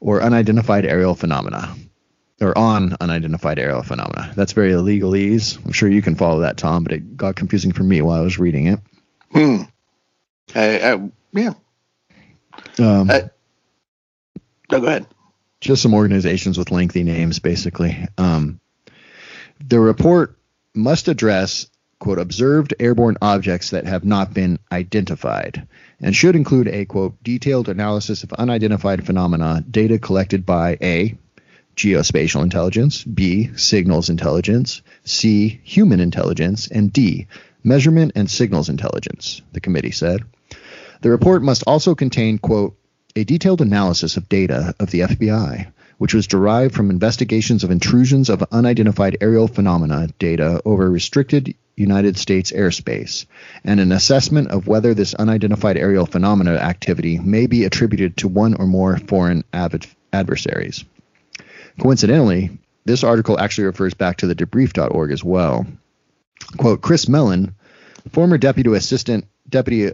[0.00, 1.74] or unidentified aerial phenomena.
[2.40, 4.32] Or on unidentified aerial phenomena.
[4.34, 5.62] That's very legalese.
[5.64, 8.24] I'm sure you can follow that, Tom, but it got confusing for me while I
[8.24, 8.80] was reading it.
[9.32, 9.62] Hmm.
[10.54, 11.54] I, I yeah.
[12.78, 13.30] Um, I,
[14.72, 15.06] no, go ahead.
[15.60, 18.08] Just some organizations with lengthy names, basically.
[18.18, 18.58] Um,
[19.64, 20.36] the report
[20.74, 21.68] must address,
[22.00, 25.68] quote, observed airborne objects that have not been identified
[26.00, 31.16] and should include a, quote, detailed analysis of unidentified phenomena, data collected by A,
[31.76, 37.28] geospatial intelligence, B, signals intelligence, C, human intelligence, and D,
[37.62, 40.22] measurement and signals intelligence, the committee said.
[41.02, 42.76] The report must also contain, quote,
[43.14, 48.28] a detailed analysis of data of the FBI, which was derived from investigations of intrusions
[48.28, 53.26] of unidentified aerial phenomena data over restricted United States airspace,
[53.64, 58.54] and an assessment of whether this unidentified aerial phenomena activity may be attributed to one
[58.54, 59.44] or more foreign
[60.12, 60.84] adversaries.
[61.80, 65.66] Coincidentally, this article actually refers back to the debrief.org as well.
[66.56, 67.54] Quote, Chris Mellon,
[68.10, 69.92] former deputy assistant deputy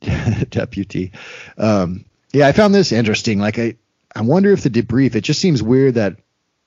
[0.50, 1.12] deputy
[1.58, 3.38] um, yeah, I found this interesting.
[3.38, 3.76] Like I,
[4.14, 5.14] I wonder if the debrief.
[5.14, 6.16] It just seems weird that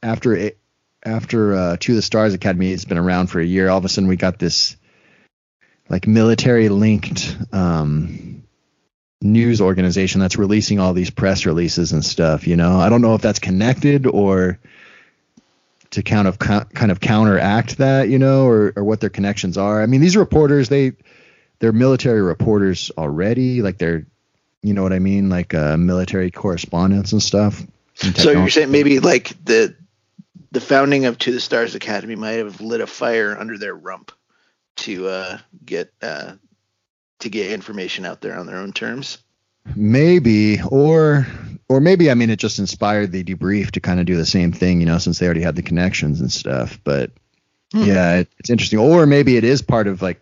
[0.04, 0.58] after it,
[1.04, 3.90] after uh, To the Stars Academy has been around for a year, all of a
[3.90, 4.78] sudden we got this
[5.90, 8.44] like military linked um,
[9.22, 12.48] news organization that's releasing all these press releases and stuff.
[12.48, 14.60] You know, I don't know if that's connected or
[15.92, 19.82] to kind of kind of counteract that, you know, or or what their connections are.
[19.82, 20.94] I mean, these reporters they
[21.60, 24.06] they're military reporters already, like they're
[24.66, 25.30] you know what I mean?
[25.30, 27.62] Like uh, military correspondence and stuff.
[28.02, 29.76] And so you're saying maybe like the
[30.52, 34.12] the founding of To the Stars Academy might have lit a fire under their rump
[34.78, 36.34] to uh, get uh,
[37.20, 39.20] to get information out there on their own terms.
[39.76, 41.28] Maybe, or
[41.70, 44.52] or maybe I mean it just inspired the debrief to kind of do the same
[44.52, 46.80] thing, you know, since they already had the connections and stuff.
[46.84, 47.12] But
[47.72, 47.84] hmm.
[47.84, 48.80] yeah, it, it's interesting.
[48.80, 50.22] Or maybe it is part of like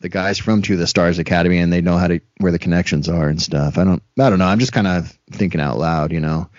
[0.00, 3.08] the guys from To the Stars Academy and they know how to where the connections
[3.08, 3.78] are and stuff.
[3.78, 4.46] I don't I don't know.
[4.46, 6.50] I'm just kind of thinking out loud, you know.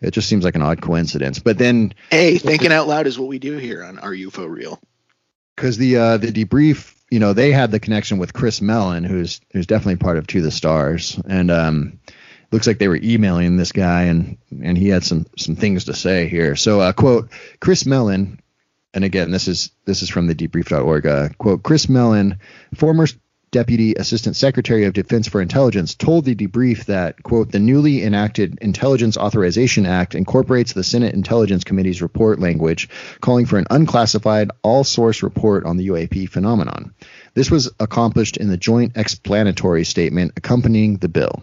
[0.00, 1.38] It just seems like an odd coincidence.
[1.38, 4.80] But then Hey, thinking out loud is what we do here on our UFO reel.
[5.56, 9.40] Cuz the uh the debrief, you know, they had the connection with Chris Mellon who's
[9.52, 11.98] who's definitely part of To the Stars and um
[12.50, 15.94] looks like they were emailing this guy and and he had some some things to
[15.94, 16.56] say here.
[16.56, 17.30] So uh quote
[17.60, 18.38] Chris Mellon
[18.94, 21.06] and again, this is this is from the debrief.org.
[21.06, 22.38] Uh, quote: Chris Mellon,
[22.74, 23.06] former
[23.50, 28.58] Deputy Assistant Secretary of Defense for Intelligence, told the debrief that quote the newly enacted
[28.62, 32.88] Intelligence Authorization Act incorporates the Senate Intelligence Committee's report language,
[33.20, 36.94] calling for an unclassified, all-source report on the UAP phenomenon.
[37.34, 41.42] This was accomplished in the joint explanatory statement accompanying the bill.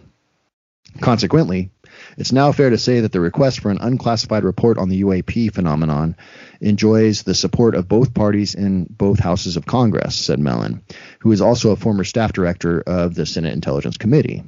[1.00, 1.70] Consequently,
[2.16, 5.52] it's now fair to say that the request for an unclassified report on the UAP
[5.52, 6.16] phenomenon
[6.60, 10.82] enjoys the support of both parties in both houses of Congress, said Mellon,
[11.20, 14.42] who is also a former staff director of the Senate Intelligence Committee.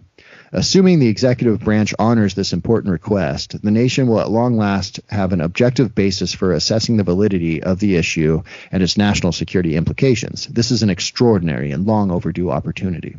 [0.55, 5.33] Assuming the executive branch honors this important request, the nation will at long last have
[5.33, 10.47] an objective basis for assessing the validity of the issue and its national security implications.
[10.47, 13.17] This is an extraordinary and long overdue opportunity.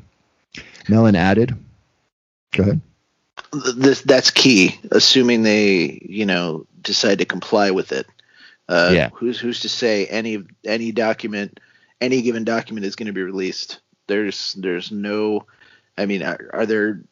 [0.88, 1.56] Mellon added,
[2.52, 2.82] Go ahead
[3.54, 4.80] this that's key.
[4.92, 8.08] Assuming they, you know, decide to comply with it.
[8.68, 9.10] Uh, yeah.
[9.14, 11.60] Who's who's to say any any document,
[12.02, 13.80] any given document is going to be released?
[14.08, 15.46] There's there's no.
[15.98, 17.04] I mean, are, are there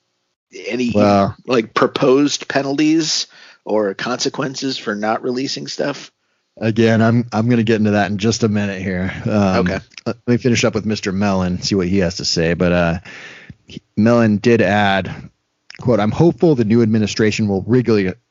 [0.68, 3.28] any well, like proposed penalties
[3.64, 6.12] or consequences for not releasing stuff?
[6.58, 9.12] Again, I'm I'm going to get into that in just a minute here.
[9.26, 9.80] Um, okay.
[10.06, 11.14] Let me finish up with Mr.
[11.14, 12.54] Mellon, see what he has to say.
[12.54, 13.00] But uh,
[13.96, 15.30] Mellon did add
[15.82, 17.64] quote, I'm hopeful the new administration will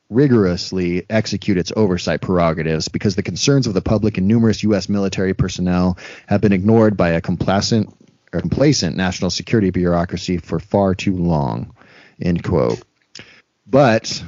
[0.09, 4.89] rigorously, execute its oversight prerogatives because the concerns of the public and numerous U.S.
[4.89, 5.97] military personnel
[6.27, 7.93] have been ignored by a complacent
[8.33, 11.73] or complacent national security bureaucracy for far too long,
[12.21, 12.81] end quote.
[13.67, 14.23] But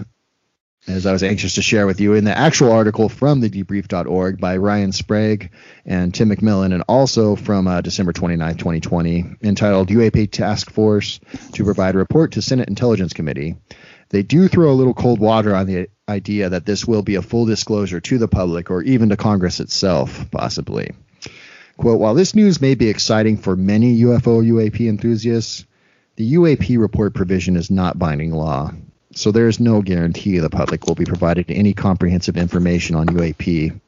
[0.88, 4.40] as I was anxious to share with you in the actual article from the debrief.org
[4.40, 5.52] by Ryan Sprague
[5.86, 11.20] and Tim McMillan, and also from uh, December 29, 2020, entitled UAP Task Force
[11.54, 13.56] to Provide Report to Senate Intelligence Committee.
[14.10, 17.22] They do throw a little cold water on the idea that this will be a
[17.22, 20.92] full disclosure to the public or even to Congress itself, possibly.
[21.78, 25.66] Quote While this news may be exciting for many UFO UAP enthusiasts,
[26.18, 28.72] the UAP report provision is not binding law
[29.16, 33.80] so there is no guarantee the public will be provided any comprehensive information on UAP.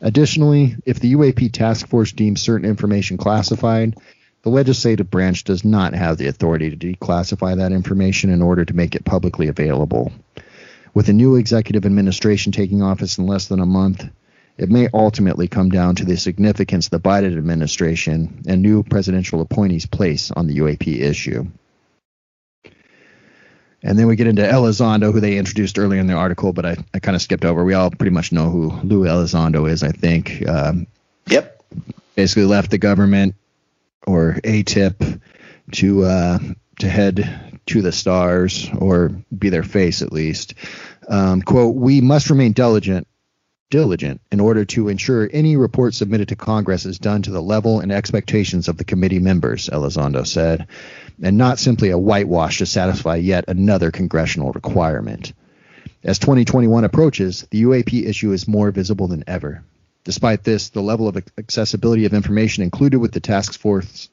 [0.00, 3.96] Additionally, if the UAP task force deems certain information classified,
[4.42, 8.74] the legislative branch does not have the authority to declassify that information in order to
[8.74, 10.12] make it publicly available.
[10.94, 14.08] With a new executive administration taking office in less than a month,
[14.56, 19.86] it may ultimately come down to the significance the Biden administration and new presidential appointees
[19.86, 21.46] place on the UAP issue.
[23.82, 26.76] And then we get into Elizondo, who they introduced earlier in the article, but I,
[26.92, 27.64] I kind of skipped over.
[27.64, 30.46] We all pretty much know who Lou Elizondo is, I think.
[30.46, 30.86] Um,
[31.26, 31.62] yep.
[32.14, 33.36] Basically left the government
[34.06, 35.20] or AATIP
[35.72, 36.38] to uh,
[36.80, 40.54] to head to the stars or be their face at least.
[41.08, 43.06] Um, quote, we must remain diligent
[43.70, 47.80] diligent in order to ensure any report submitted to Congress is done to the level
[47.80, 50.66] and expectations of the committee members, Elizondo said
[51.22, 55.32] and not simply a whitewash to satisfy yet another congressional requirement.
[56.02, 59.62] As 2021 approaches, the UAP issue is more visible than ever.
[60.04, 64.08] Despite this, the level of accessibility of information included with the task force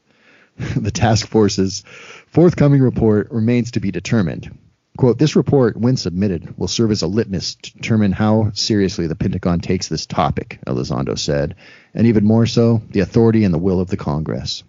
[0.75, 1.83] the task force's
[2.27, 4.57] forthcoming report remains to be determined.
[4.97, 9.15] Quote, this report, when submitted, will serve as a litmus to determine how seriously the
[9.15, 11.55] Pentagon takes this topic, Elizondo said,
[11.93, 14.63] and even more so, the authority and the will of the Congress.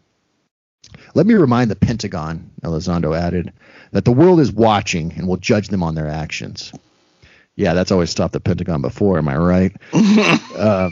[1.14, 3.52] Let me remind the Pentagon, Elizondo added,
[3.92, 6.72] that the world is watching and will judge them on their actions.
[7.56, 9.76] Yeah, that's always stopped the Pentagon before, am I right?
[10.56, 10.90] uh,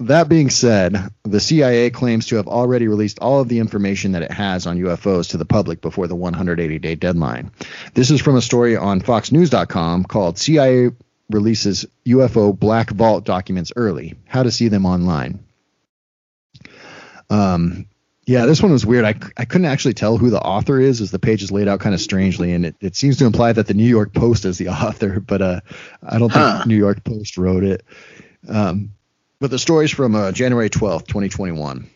[0.00, 4.22] that being said, the CIA claims to have already released all of the information that
[4.22, 7.50] it has on UFOs to the public before the 180 day deadline.
[7.94, 10.90] This is from a story on FoxNews.com called CIA
[11.28, 15.38] Releases UFO Black Vault Documents Early How to See Them Online.
[17.28, 17.86] Um,
[18.30, 19.04] yeah, this one was weird.
[19.04, 21.80] I, I couldn't actually tell who the author is as the page is laid out
[21.80, 24.56] kind of strangely, and it, it seems to imply that the New York Post is
[24.56, 25.60] the author, but uh,
[26.00, 26.62] I don't think huh.
[26.64, 27.84] New York Post wrote it.
[28.48, 28.92] Um,
[29.40, 31.90] but the story's from uh, January 12th, 2021.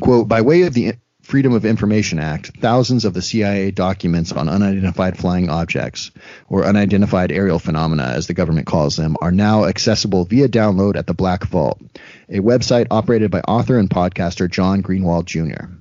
[0.00, 0.94] Quote, by way of the
[1.24, 6.10] Freedom of Information Act, thousands of the CIA documents on unidentified flying objects,
[6.50, 11.06] or unidentified aerial phenomena as the government calls them, are now accessible via download at
[11.06, 11.80] the Black Vault,
[12.28, 15.72] a website operated by author and podcaster John Greenwald Jr.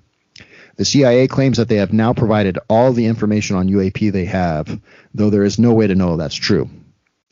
[0.78, 4.80] The CIA claims that they have now provided all the information on UAP they have,
[5.14, 6.70] though there is no way to know that's true.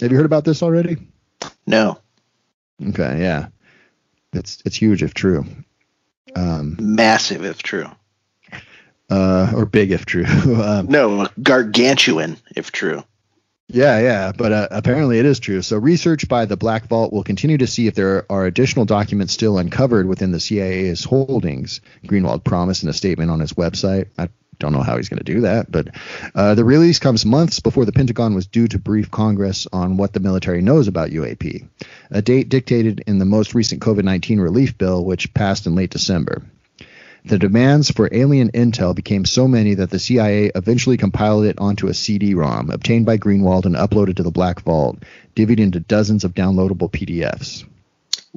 [0.02, 0.98] Have you heard about this already?
[1.66, 1.98] No.
[2.90, 3.48] Okay, yeah.
[4.34, 5.46] It's it's huge if true.
[6.36, 7.88] Um, Massive if true
[9.12, 10.26] uh, or big if true.
[10.64, 13.04] um, no, gargantuan if true.
[13.68, 15.62] Yeah, yeah, but uh, apparently it is true.
[15.62, 19.32] So research by the Black Vault will continue to see if there are additional documents
[19.32, 21.80] still uncovered within the CIA's holdings.
[22.06, 24.08] Greenwald promised in a statement on his website.
[24.18, 24.28] I
[24.60, 25.88] don't know how he's going to do that, but
[26.36, 30.12] uh, the release comes months before the Pentagon was due to brief Congress on what
[30.12, 31.66] the military knows about UAP,
[32.12, 35.92] a date dictated in the most recent COVID 19 relief bill, which passed in late
[35.92, 36.44] December.
[37.24, 41.88] The demands for alien intel became so many that the CIA eventually compiled it onto
[41.88, 44.98] a CD-ROM obtained by Greenwald and uploaded to the Black Vault,
[45.36, 47.64] divvied into dozens of downloadable PDFs.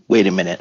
[0.06, 0.60] Wait a minute.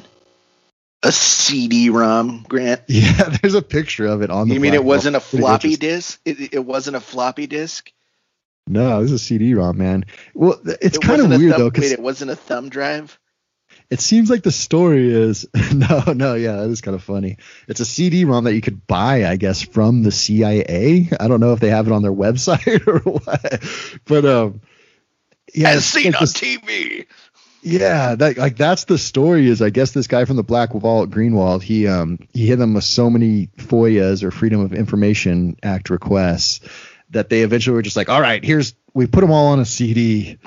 [1.03, 2.81] A CD-ROM, Grant?
[2.87, 4.53] Yeah, there's a picture of it on the.
[4.53, 5.33] You mean it wasn't Vault.
[5.33, 6.21] a floppy disk?
[6.23, 7.91] It, it wasn't a floppy disk.
[8.67, 10.05] No, this is a CD-ROM, man.
[10.33, 11.81] Well, it's it kind of weird thumb, though.
[11.81, 13.19] Wait, it wasn't a thumb drive.
[13.89, 17.38] It seems like the story is no, no, yeah, that is kind of funny.
[17.68, 21.10] It's a CD-ROM that you could buy, I guess, from the CIA.
[21.19, 24.61] I don't know if they have it on their website or what, but um,
[25.53, 27.05] yeah, as seen on TV.
[27.65, 29.47] Yeah, that like that's the story.
[29.47, 32.73] Is I guess this guy from the Black Vault, Greenwald, he um he hit them
[32.73, 36.60] with so many FOIAs or Freedom of Information Act requests
[37.11, 39.65] that they eventually were just like, all right, here's we put them all on a
[39.65, 40.38] CD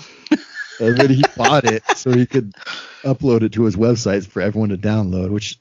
[0.80, 2.54] and then he bought it so he could
[3.02, 5.58] upload it to his websites for everyone to download, which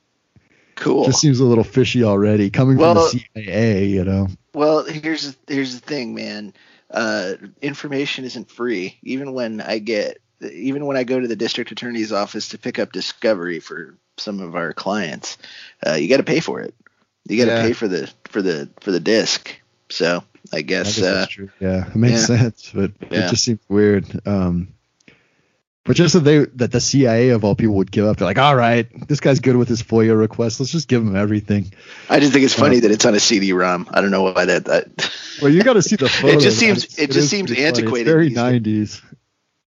[0.75, 4.27] cool just seems a little fishy already coming well, from the CIA, you know.
[4.53, 6.53] Well, here's here's the thing, man.
[6.91, 8.97] Uh, information isn't free.
[9.03, 12.79] Even when I get, even when I go to the district attorney's office to pick
[12.79, 15.37] up discovery for some of our clients,
[15.85, 16.73] uh, you got to pay for it.
[17.27, 17.67] You got to yeah.
[17.67, 19.59] pay for the for the for the disc.
[19.89, 20.23] So
[20.53, 20.97] I guess.
[20.97, 21.49] I guess uh, that's true.
[21.59, 22.37] Yeah, it makes yeah.
[22.37, 23.25] sense, but Yeah.
[23.25, 24.05] it just seems weird.
[24.27, 24.74] Um,
[25.85, 28.17] but just that they that the CIA of all people would give up.
[28.17, 30.59] They're like, all right, this guy's good with his FOIA requests.
[30.59, 31.71] Let's just give him everything.
[32.09, 33.87] I just think it's funny Uh, that it's on a CD-ROM.
[33.91, 34.65] I don't know why that.
[34.65, 36.39] that Well, you got to see the photo.
[36.39, 39.01] just seems- it just seems antiquated very nineties.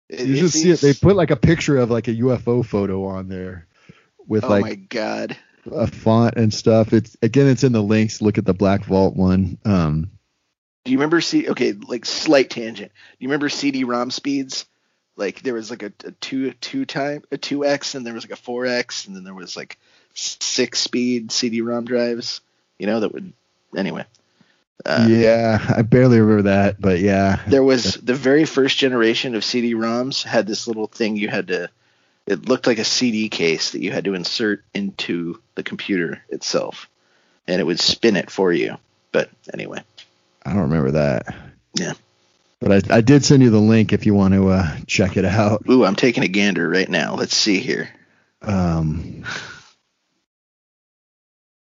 [0.08, 0.80] it, You it just see it.
[0.80, 3.66] They put like a picture of like a UFO photo on there
[4.26, 5.36] with oh like my god!
[5.70, 6.92] a font and stuff.
[6.92, 8.20] It's again, it's in the links.
[8.22, 9.58] Look at the Black Vault one.
[9.64, 10.10] Um,
[10.84, 12.90] Do you remember See, Okay, like slight tangent.
[12.90, 14.64] Do you remember CD-ROM speeds?
[15.18, 18.24] Like there was like a, a two two time a two x, and there was
[18.24, 19.76] like a four x, and then there was like
[20.14, 22.40] six speed CD-ROM drives.
[22.78, 23.32] You know that would
[23.76, 24.04] anyway.
[24.86, 29.44] Uh, yeah, I barely remember that, but yeah, There was the very first generation of
[29.44, 31.68] CD-ROMs had this little thing you had to.
[32.26, 36.88] It looked like a CD case that you had to insert into the computer itself,
[37.48, 38.76] and it would spin it for you.
[39.10, 39.82] But anyway,
[40.46, 41.34] I don't remember that.
[41.74, 41.94] Yeah.
[42.60, 45.24] But I, I did send you the link if you want to uh, check it
[45.24, 45.62] out.
[45.70, 47.14] ooh, I'm taking a gander right now.
[47.14, 47.88] Let's see here.
[48.42, 49.24] Um,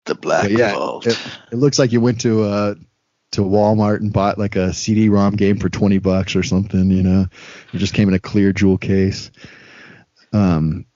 [0.06, 1.06] The Black yeah, Vault.
[1.06, 1.18] it
[1.56, 2.74] looks like you went to uh,
[3.32, 6.90] to Walmart and bought like a CD-ROM game for twenty bucks or something.
[6.90, 7.26] You know,
[7.72, 9.30] it just came in a clear jewel case.
[10.32, 10.86] Um,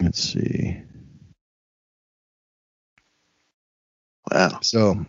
[0.00, 0.82] let's see.
[4.30, 4.58] wow.
[4.62, 5.06] So,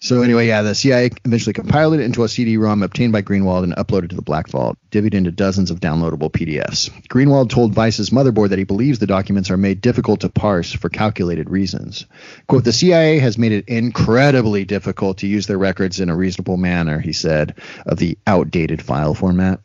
[0.00, 3.74] so anyway, yeah, the CIA eventually compiled it into a CD-ROM obtained by Greenwald and
[3.76, 6.90] uploaded to the Black Vault, divvied into dozens of downloadable PDFs.
[7.08, 10.88] Greenwald told Vice's motherboard that he believes the documents are made difficult to parse for
[10.88, 12.06] calculated reasons.
[12.48, 16.56] "Quote: The CIA has made it incredibly difficult to use their records in a reasonable
[16.56, 17.54] manner," he said,
[17.86, 19.60] of the outdated file format.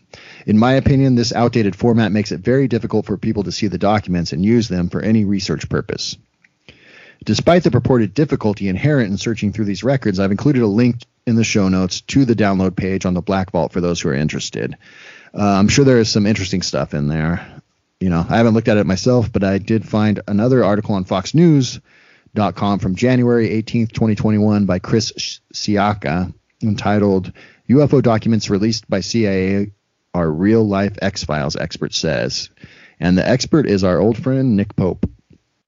[0.45, 3.77] In my opinion, this outdated format makes it very difficult for people to see the
[3.77, 6.17] documents and use them for any research purpose.
[7.25, 11.35] Despite the purported difficulty inherent in searching through these records, I've included a link in
[11.35, 14.13] the show notes to the download page on the Black Vault for those who are
[14.13, 14.77] interested.
[15.33, 17.61] Uh, I'm sure there is some interesting stuff in there.
[17.99, 21.05] You know, I haven't looked at it myself, but I did find another article on
[21.05, 26.31] FoxNews.com from January 18th, 2021 by Chris Ciaccia
[26.61, 27.33] entitled
[27.69, 29.71] UFO Documents Released by CIA
[30.13, 32.51] Are Real Life X Files, Expert Says.
[32.99, 35.09] And the expert is our old friend Nick Pope.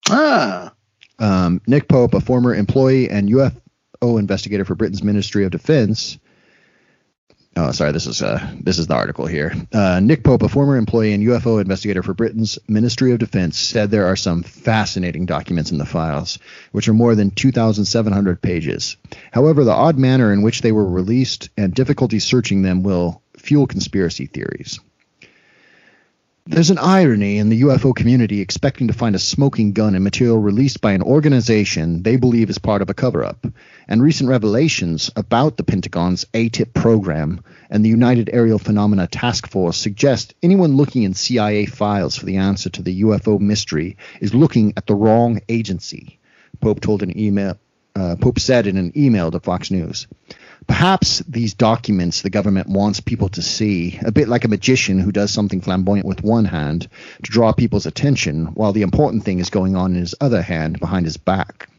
[0.09, 0.73] Ah,
[1.19, 6.17] Um, Nick Pope, a former employee and UFO investigator for Britain's Ministry of Defense.
[7.59, 7.91] Oh, sorry.
[7.91, 9.51] This is uh, this is the article here.
[9.73, 13.89] Uh, Nick Pope, a former employee and UFO investigator for Britain's Ministry of Defense, said
[13.89, 16.37] there are some fascinating documents in the files,
[16.71, 18.95] which are more than 2,700 pages.
[19.31, 23.65] However, the odd manner in which they were released and difficulty searching them will fuel
[23.65, 24.79] conspiracy theories.
[26.49, 30.37] There's an irony in the UFO community expecting to find a smoking gun and material
[30.37, 33.45] released by an organization they believe is part of a cover up,
[33.85, 39.75] and recent revelations about the Pentagon's AATIP program and the United Aerial Phenomena Task Force
[39.75, 44.71] suggest anyone looking in CIA files for the answer to the UFO mystery is looking
[44.77, 46.17] at the wrong agency.
[46.61, 47.59] Pope told an email.
[47.93, 50.07] Uh, Pope said in an email to Fox News.
[50.65, 55.11] Perhaps these documents the government wants people to see, a bit like a magician who
[55.11, 56.87] does something flamboyant with one hand
[57.23, 60.79] to draw people's attention, while the important thing is going on in his other hand
[60.79, 61.69] behind his back.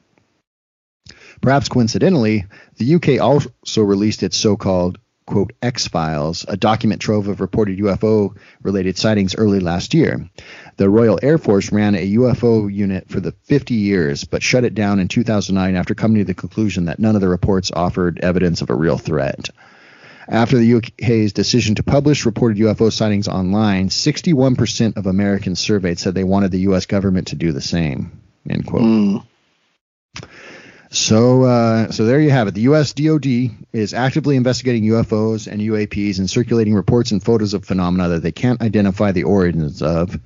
[1.40, 2.46] Perhaps coincidentally,
[2.76, 4.98] the UK also released its so called,
[5.28, 10.28] quote, X Files, a document trove of reported UFO related sightings early last year.
[10.78, 14.74] The Royal Air Force ran a UFO unit for the 50 years, but shut it
[14.74, 18.62] down in 2009 after coming to the conclusion that none of the reports offered evidence
[18.62, 19.50] of a real threat.
[20.26, 26.14] After the UK's decision to publish reported UFO sightings online, 61% of Americans surveyed said
[26.14, 26.86] they wanted the U.S.
[26.86, 28.20] government to do the same.
[28.48, 28.82] End quote.
[28.82, 29.26] mm,
[30.90, 32.54] So, uh, so there you have it.
[32.54, 32.94] The U.S.
[32.94, 33.26] DoD
[33.72, 38.32] is actively investigating UFOs and UAPs and circulating reports and photos of phenomena that they
[38.32, 40.18] can't identify the origins of.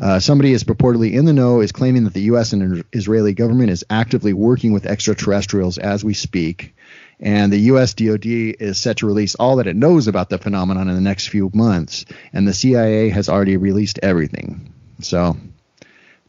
[0.00, 2.52] Uh, somebody is purportedly in the know is claiming that the U.S.
[2.52, 6.74] and Israeli government is actively working with extraterrestrials as we speak,
[7.18, 7.94] and the U.S.
[7.94, 11.28] DoD is set to release all that it knows about the phenomenon in the next
[11.28, 14.72] few months, and the CIA has already released everything.
[15.00, 15.36] So,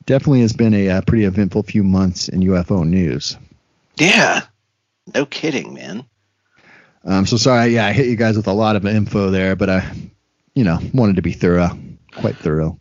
[0.07, 3.37] definitely has been a, uh pretty eventful few months in UFO news.
[3.99, 4.41] Yeah.
[5.13, 6.05] No kidding, man.
[7.05, 9.69] I'm so sorry, yeah, I hit you guys with a lot of info there, but
[9.69, 9.91] I,
[10.53, 11.77] you know, wanted to be thorough,
[12.13, 12.79] quite thorough.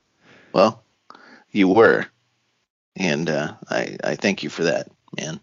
[0.52, 0.82] Well,
[1.50, 2.06] you were,
[2.96, 5.40] and uh, I I thank you for that, man.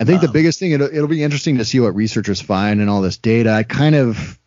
[0.00, 2.80] I think the Um, biggest thing it'll, it'll be interesting to see what researchers find
[2.80, 3.50] and all this data.
[3.52, 4.38] I kind of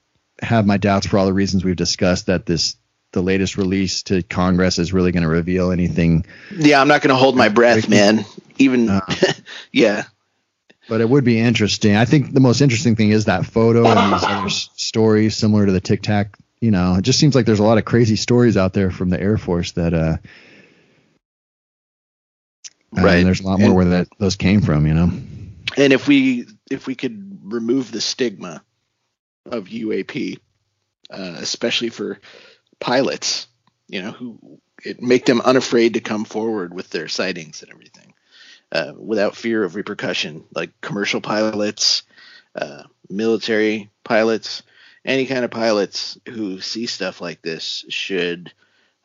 [0.41, 2.75] have my doubts for all the reasons we've discussed that this
[3.13, 6.25] the latest release to Congress is really going to reveal anything.
[6.53, 8.25] Yeah, I'm not going to hold my breath, man.
[8.57, 8.99] Even Uh.
[9.71, 10.03] yeah,
[10.89, 11.95] but it would be interesting.
[11.95, 15.71] I think the most interesting thing is that photo and these other stories similar to
[15.71, 16.37] the Tic Tac.
[16.61, 19.09] You know, it just seems like there's a lot of crazy stories out there from
[19.09, 20.17] the Air Force that, uh,
[22.91, 23.23] mean, Right.
[23.23, 24.87] there's a lot more And- where that those came from.
[24.87, 25.11] You know.
[25.77, 28.63] and if we if we could remove the stigma
[29.45, 30.37] of UAP,
[31.11, 32.19] uh, especially for
[32.79, 33.47] pilots,
[33.87, 38.04] you know, who it make them unafraid to come forward with their sightings and everything,
[38.75, 42.03] uh, without fear of repercussion, like commercial pilots,
[42.55, 44.63] uh, military pilots,
[45.05, 48.51] any kind of pilots who see stuff like this should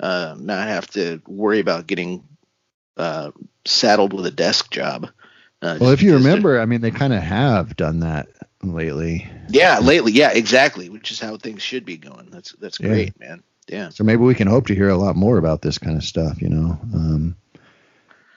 [0.01, 2.25] uh, not have to worry about getting
[2.97, 3.31] uh,
[3.65, 5.09] saddled with a desk job.
[5.63, 8.27] Uh, Well, if you remember, I mean, they kind of have done that
[8.65, 9.29] lately.
[9.51, 12.29] Yeah, lately, yeah, exactly, which is how things should be going.
[12.33, 12.89] That's that's Yeah.
[12.89, 13.45] great, man.
[13.69, 13.91] Yeah.
[13.91, 16.43] So maybe we can hope to hear a lot more about this kind of stuff,
[16.43, 16.77] you know.
[16.93, 17.37] Um,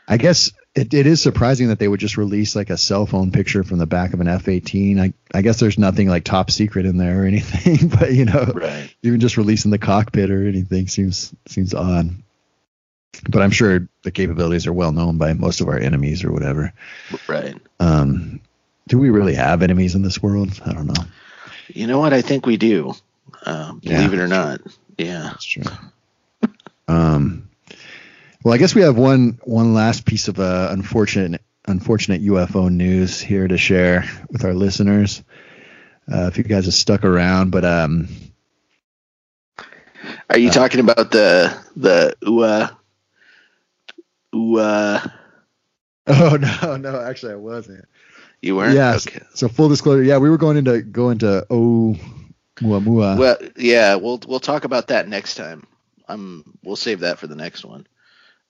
[0.07, 3.31] I guess it, it is surprising that they would just release like a cell phone
[3.31, 4.99] picture from the back of an F-18.
[4.99, 8.51] I, I guess there's nothing like top secret in there or anything, but you know,
[8.55, 8.93] Right.
[9.03, 12.09] even just releasing the cockpit or anything seems seems odd.
[13.29, 16.73] But I'm sure the capabilities are well known by most of our enemies or whatever.
[17.27, 17.55] Right.
[17.79, 18.41] Um,
[18.87, 20.59] do we really have enemies in this world?
[20.65, 21.05] I don't know.
[21.67, 22.11] You know what?
[22.13, 22.93] I think we do.
[23.45, 23.97] Uh, Yeah.
[23.97, 24.61] believe it or not.
[24.97, 25.21] Yeah.
[25.31, 25.63] That's true.
[26.87, 27.49] Um,
[28.43, 33.19] well, I guess we have one one last piece of uh, unfortunate unfortunate UFO news
[33.21, 35.23] here to share with our listeners.
[36.11, 38.09] Uh, if you guys have stuck around, but um,
[40.29, 42.77] Are you Uh, talking about the the UA
[44.33, 45.13] UA?
[46.07, 47.85] oh no, no, actually I wasn't.
[48.41, 48.75] You weren't.
[48.75, 49.07] Yes.
[49.07, 49.21] Okay.
[49.35, 51.95] So full disclosure, yeah, we were going into go into oh
[52.61, 53.17] Muamua.
[53.17, 53.95] Well, yeah.
[53.95, 55.65] We'll we'll talk about that next time.
[56.07, 57.87] Um, we'll save that for the next one.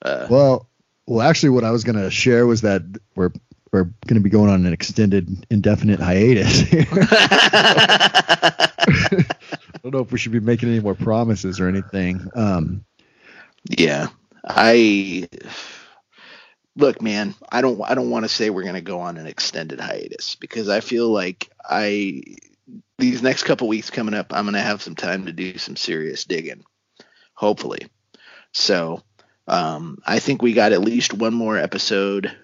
[0.03, 0.69] Uh, Well,
[1.07, 2.83] well, actually, what I was going to share was that
[3.15, 3.31] we're
[3.71, 6.63] we're going to be going on an extended, indefinite hiatus.
[6.73, 8.67] I
[9.81, 12.29] don't know if we should be making any more promises or anything.
[12.35, 12.85] Um,
[13.67, 14.07] Yeah.
[14.45, 15.27] I
[16.75, 19.25] look, man, I don't I don't want to say we're going to go on an
[19.25, 22.23] extended hiatus because I feel like I
[22.97, 25.75] these next couple weeks coming up, I'm going to have some time to do some
[25.75, 26.63] serious digging.
[27.35, 27.87] Hopefully.
[28.51, 29.01] So,
[29.47, 32.35] um, I think we got at least one more episode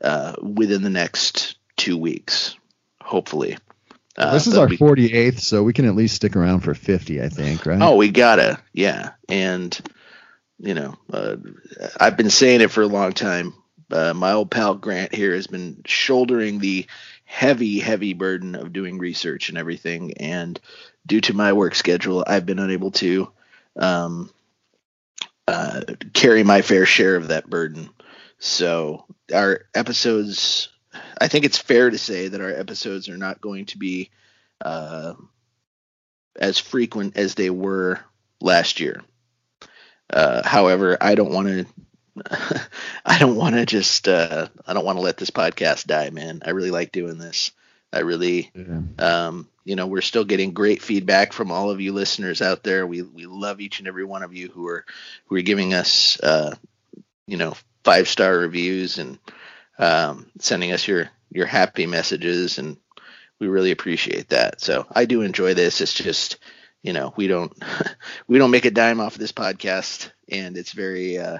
[0.00, 2.56] uh, within the next 2 weeks.
[3.00, 3.58] Hopefully.
[4.16, 7.22] Uh, this is our be- 48th, so we can at least stick around for 50,
[7.22, 7.80] I think, right?
[7.80, 9.12] Oh, we gotta, yeah.
[9.28, 9.78] And
[10.62, 11.36] you know, uh,
[11.98, 13.52] I've been saying it for a long time.
[13.90, 16.86] Uh, my old pal Grant here has been shouldering the
[17.24, 20.14] heavy, heavy burden of doing research and everything.
[20.18, 20.58] And
[21.04, 23.30] due to my work schedule, I've been unable to
[23.76, 24.30] um,
[25.52, 25.82] uh,
[26.14, 27.90] carry my fair share of that burden.
[28.38, 30.68] So our episodes,
[31.20, 34.10] I think it's fair to say that our episodes are not going to be
[34.64, 35.14] uh,
[36.36, 38.00] as frequent as they were
[38.40, 39.02] last year.
[40.10, 41.66] Uh, however, I don't want to.
[43.04, 44.08] I don't want to just.
[44.08, 46.42] Uh, I don't want to let this podcast die, man.
[46.44, 47.52] I really like doing this.
[47.92, 48.80] I really, Yeah.
[48.98, 52.86] um, you know, we're still getting great feedback from all of you listeners out there.
[52.86, 54.84] We we love each and every one of you who are
[55.26, 56.54] who are giving us, uh,
[57.26, 57.54] you know,
[57.84, 59.18] five star reviews and
[59.78, 62.76] um, sending us your your happy messages, and
[63.38, 64.60] we really appreciate that.
[64.60, 65.80] So I do enjoy this.
[65.80, 66.38] It's just,
[66.82, 67.52] you know, we don't
[68.28, 71.38] we don't make a dime off of this podcast, and it's very, uh,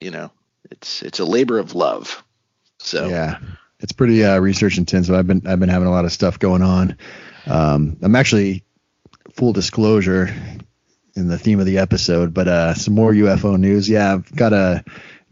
[0.00, 0.30] you know,
[0.70, 2.22] it's it's a labor of love.
[2.78, 3.38] So Yeah,
[3.84, 5.14] it's pretty uh, research intensive.
[5.14, 6.96] I've been I've been having a lot of stuff going on.
[7.46, 8.64] Um, I'm actually
[9.34, 10.34] full disclosure
[11.14, 13.86] in the theme of the episode, but uh, some more UFO news.
[13.86, 14.82] Yeah, I've got a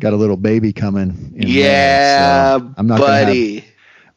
[0.01, 1.33] got a little baby coming.
[1.35, 3.65] May, yeah, so I'm not buddy.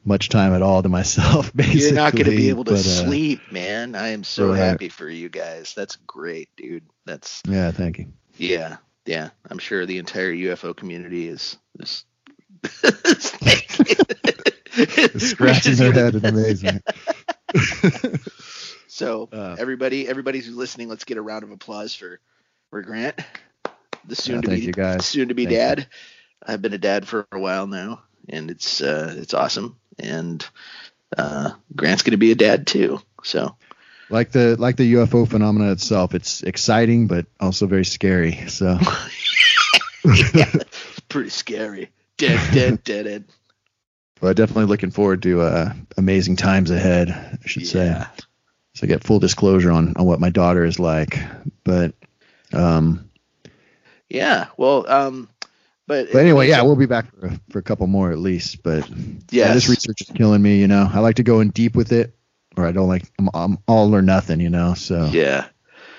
[0.04, 1.54] much time at all to myself.
[1.56, 3.96] Basically, You're not going to be able to but, uh, sleep, man.
[3.96, 4.58] I am so right.
[4.58, 5.74] happy for you guys.
[5.78, 6.84] That's great, dude.
[7.06, 8.08] That's Yeah, thank you.
[8.38, 9.30] yeah, yeah.
[9.50, 12.04] I'm sure the entire UFO community is is
[15.20, 16.84] Scratching their head in amazement.
[18.88, 22.20] So Uh, everybody, everybody who's listening, let's get a round of applause for
[22.70, 23.20] for Grant,
[24.08, 25.06] the soon to be you, guys.
[25.06, 25.58] soon to be Thank you.
[25.58, 25.88] dad.
[26.46, 29.78] I've been a dad for a while now, and it's uh, it's awesome.
[30.00, 30.46] And
[31.18, 33.02] uh, Grant's going to be a dad too.
[33.24, 33.58] So
[34.10, 38.48] Like the like the UFO phenomena itself, it's exciting but also very scary.
[38.48, 38.78] So
[40.06, 41.92] it's pretty scary.
[42.18, 43.24] Dead, dead, dead, dead.
[44.22, 48.02] But definitely looking forward to uh, amazing times ahead, I should say.
[48.74, 51.20] So I get full disclosure on, on what my daughter is like.
[51.64, 51.94] But
[52.54, 53.10] um,
[54.10, 54.48] Yeah.
[54.58, 55.30] Well, um,
[55.88, 58.64] But, But anyway, yeah, we'll be back for a, for a couple more at least.
[58.64, 58.90] But
[59.32, 60.60] yeah, this research is killing me.
[60.60, 62.16] You know, I like to go in deep with it,
[62.58, 64.40] or I don't like I'm, I'm all or nothing.
[64.40, 65.48] You know, so yeah.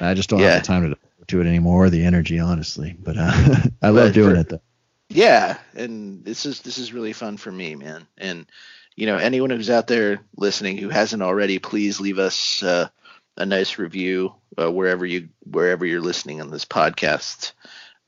[0.01, 0.53] I just don't Yeah.
[0.55, 2.97] have the time to do it anymore, or the energy, honestly.
[2.99, 3.31] But uh,
[3.83, 4.61] I love But doing for- it though.
[5.09, 8.07] Yeah, and this is this is really fun for me, man.
[8.19, 8.47] And
[8.97, 12.89] you know, anyone who's out there listening who hasn't already, please leave us uh,
[13.37, 17.53] a nice review uh, wherever you wherever you're listening on this podcast.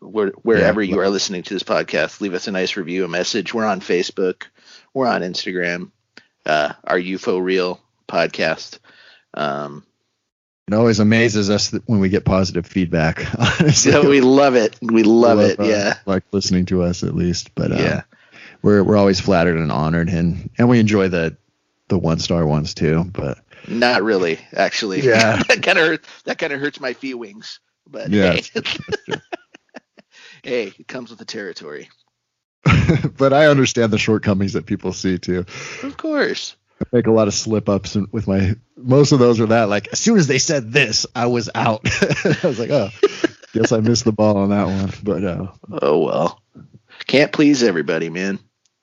[0.00, 0.94] Where, wherever Yeah.
[0.94, 3.52] you are listening to this podcast, leave us a nice review, a message.
[3.52, 4.44] We're on Facebook,
[4.94, 5.90] we're on Instagram,
[6.46, 8.78] uh, our UFO Real podcast.
[9.34, 9.84] Um,
[10.68, 13.26] It always amazes us that when we get positive feedback.
[13.38, 14.76] Honestly, so we love it.
[14.82, 15.58] We love it.
[15.58, 15.94] uh, Yeah.
[16.06, 17.54] like listening to us at least.
[17.54, 18.02] But um, Yeah.
[18.62, 21.36] we're we're always flattered and honored, and and we enjoy the
[21.88, 23.04] the one star ones too.
[23.04, 25.00] But Not really, actually.
[25.00, 25.42] Yeah.
[25.48, 26.00] that kind of.
[26.24, 27.60] That kind of hurts my feelings.
[27.90, 28.42] But Yeah, hey,
[30.42, 31.88] hey, it comes with the territory.
[33.16, 35.46] but I understand the shortcomings that people see too.
[35.82, 36.56] Of course.
[36.82, 39.88] I make a lot of slip ups with my most of those are that like
[39.92, 41.80] as soon as they said this I was out
[42.42, 42.88] I was like oh
[43.52, 45.46] guess I missed the ball on that one but uh
[45.82, 46.42] Oh well.
[47.06, 48.38] Can't please everybody, man.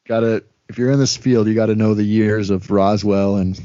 [0.07, 3.59] gotta if you're in this field you got to know the years of Roswell and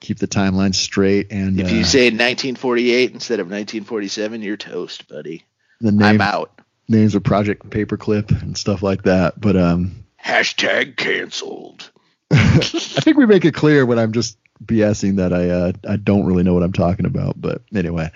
[0.00, 5.08] keep the timeline straight and If uh, you say 1948 instead of 1947, you're toast,
[5.08, 5.44] buddy.
[5.80, 6.60] the I'm name, out.
[6.88, 11.90] names of Project Paperclip and stuff like that but um Hashtag canceled.
[12.30, 12.58] I
[13.02, 16.42] think we make it clear when I'm just BSing that I uh, I don't really
[16.42, 17.40] know what I'm talking about.
[17.40, 18.10] But anyway,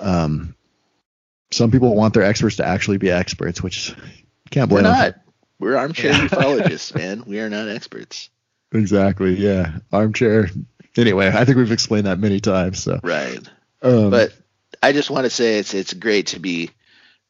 [0.00, 0.54] um,
[1.50, 3.94] some people want their experts to actually be experts, which
[4.50, 4.84] can't blame.
[4.84, 5.14] We're not.
[5.60, 7.24] We're armchair ufologists, man.
[7.26, 8.30] We are not experts.
[8.70, 9.34] Exactly.
[9.34, 9.78] Yeah.
[9.90, 10.50] Armchair.
[10.98, 12.82] Anyway, I think we've explained that many times.
[12.82, 13.40] So, Right.
[13.80, 14.34] um, But
[14.82, 16.70] I just want to say it's it's great to be,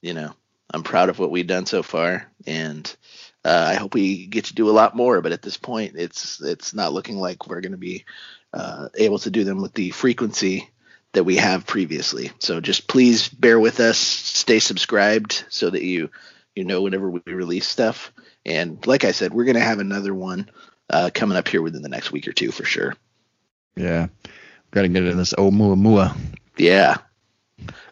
[0.03, 0.35] you know,
[0.75, 2.93] I'm proud of what we've done so far, and
[3.49, 5.23] uh, I hope we get to do a lot more.
[5.23, 8.05] But at this point, it's it's not looking like we're going to be
[8.53, 10.69] uh, able to do them with the frequency
[11.13, 12.31] that we have previously.
[12.41, 16.11] So just please bear with us, stay subscribed so that you
[16.55, 18.13] you know whenever we release stuff.
[18.45, 20.51] And like I said, we're going to have another one
[20.91, 22.97] uh, coming up here within the next week or two for sure.
[23.77, 24.09] yeah,
[24.73, 26.15] got to get into this Oumuamua.
[26.59, 26.99] Yeah.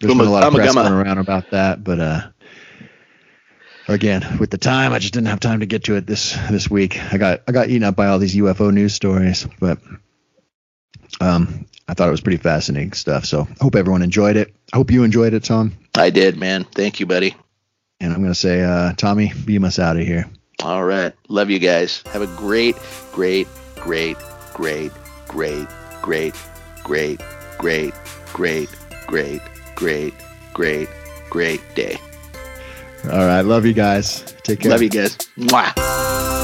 [0.01, 2.29] There's been a lot of press going around about that, but uh,
[3.89, 6.71] again, with the time, I just didn't have time to get to it this this
[6.71, 7.01] week.
[7.13, 9.79] I got I got eaten up by all these UFO news stories, but
[11.21, 13.25] um, I thought it was pretty fascinating stuff.
[13.25, 14.55] So I hope everyone enjoyed it.
[14.73, 15.77] I hope you enjoyed it, Tom.
[15.95, 16.65] I did, man.
[16.65, 17.35] Thank you, buddy.
[18.01, 20.29] And I'm gonna say, uh, Tommy, beam us out of here.
[20.63, 21.13] All right.
[21.29, 22.03] Love you guys.
[22.07, 22.77] Have a great,
[23.13, 23.47] great,
[23.77, 24.17] great,
[24.55, 24.91] great,
[25.29, 25.67] great,
[26.03, 26.35] great,
[26.83, 27.21] great,
[27.59, 27.91] great,
[28.33, 28.69] great,
[29.07, 29.41] great,
[29.75, 30.15] great,
[30.55, 30.89] great,
[31.31, 31.99] great day.
[33.13, 34.23] All right, love you guys.
[34.43, 34.71] Take care.
[34.73, 35.17] Love you guys.
[35.39, 36.36] Mwah.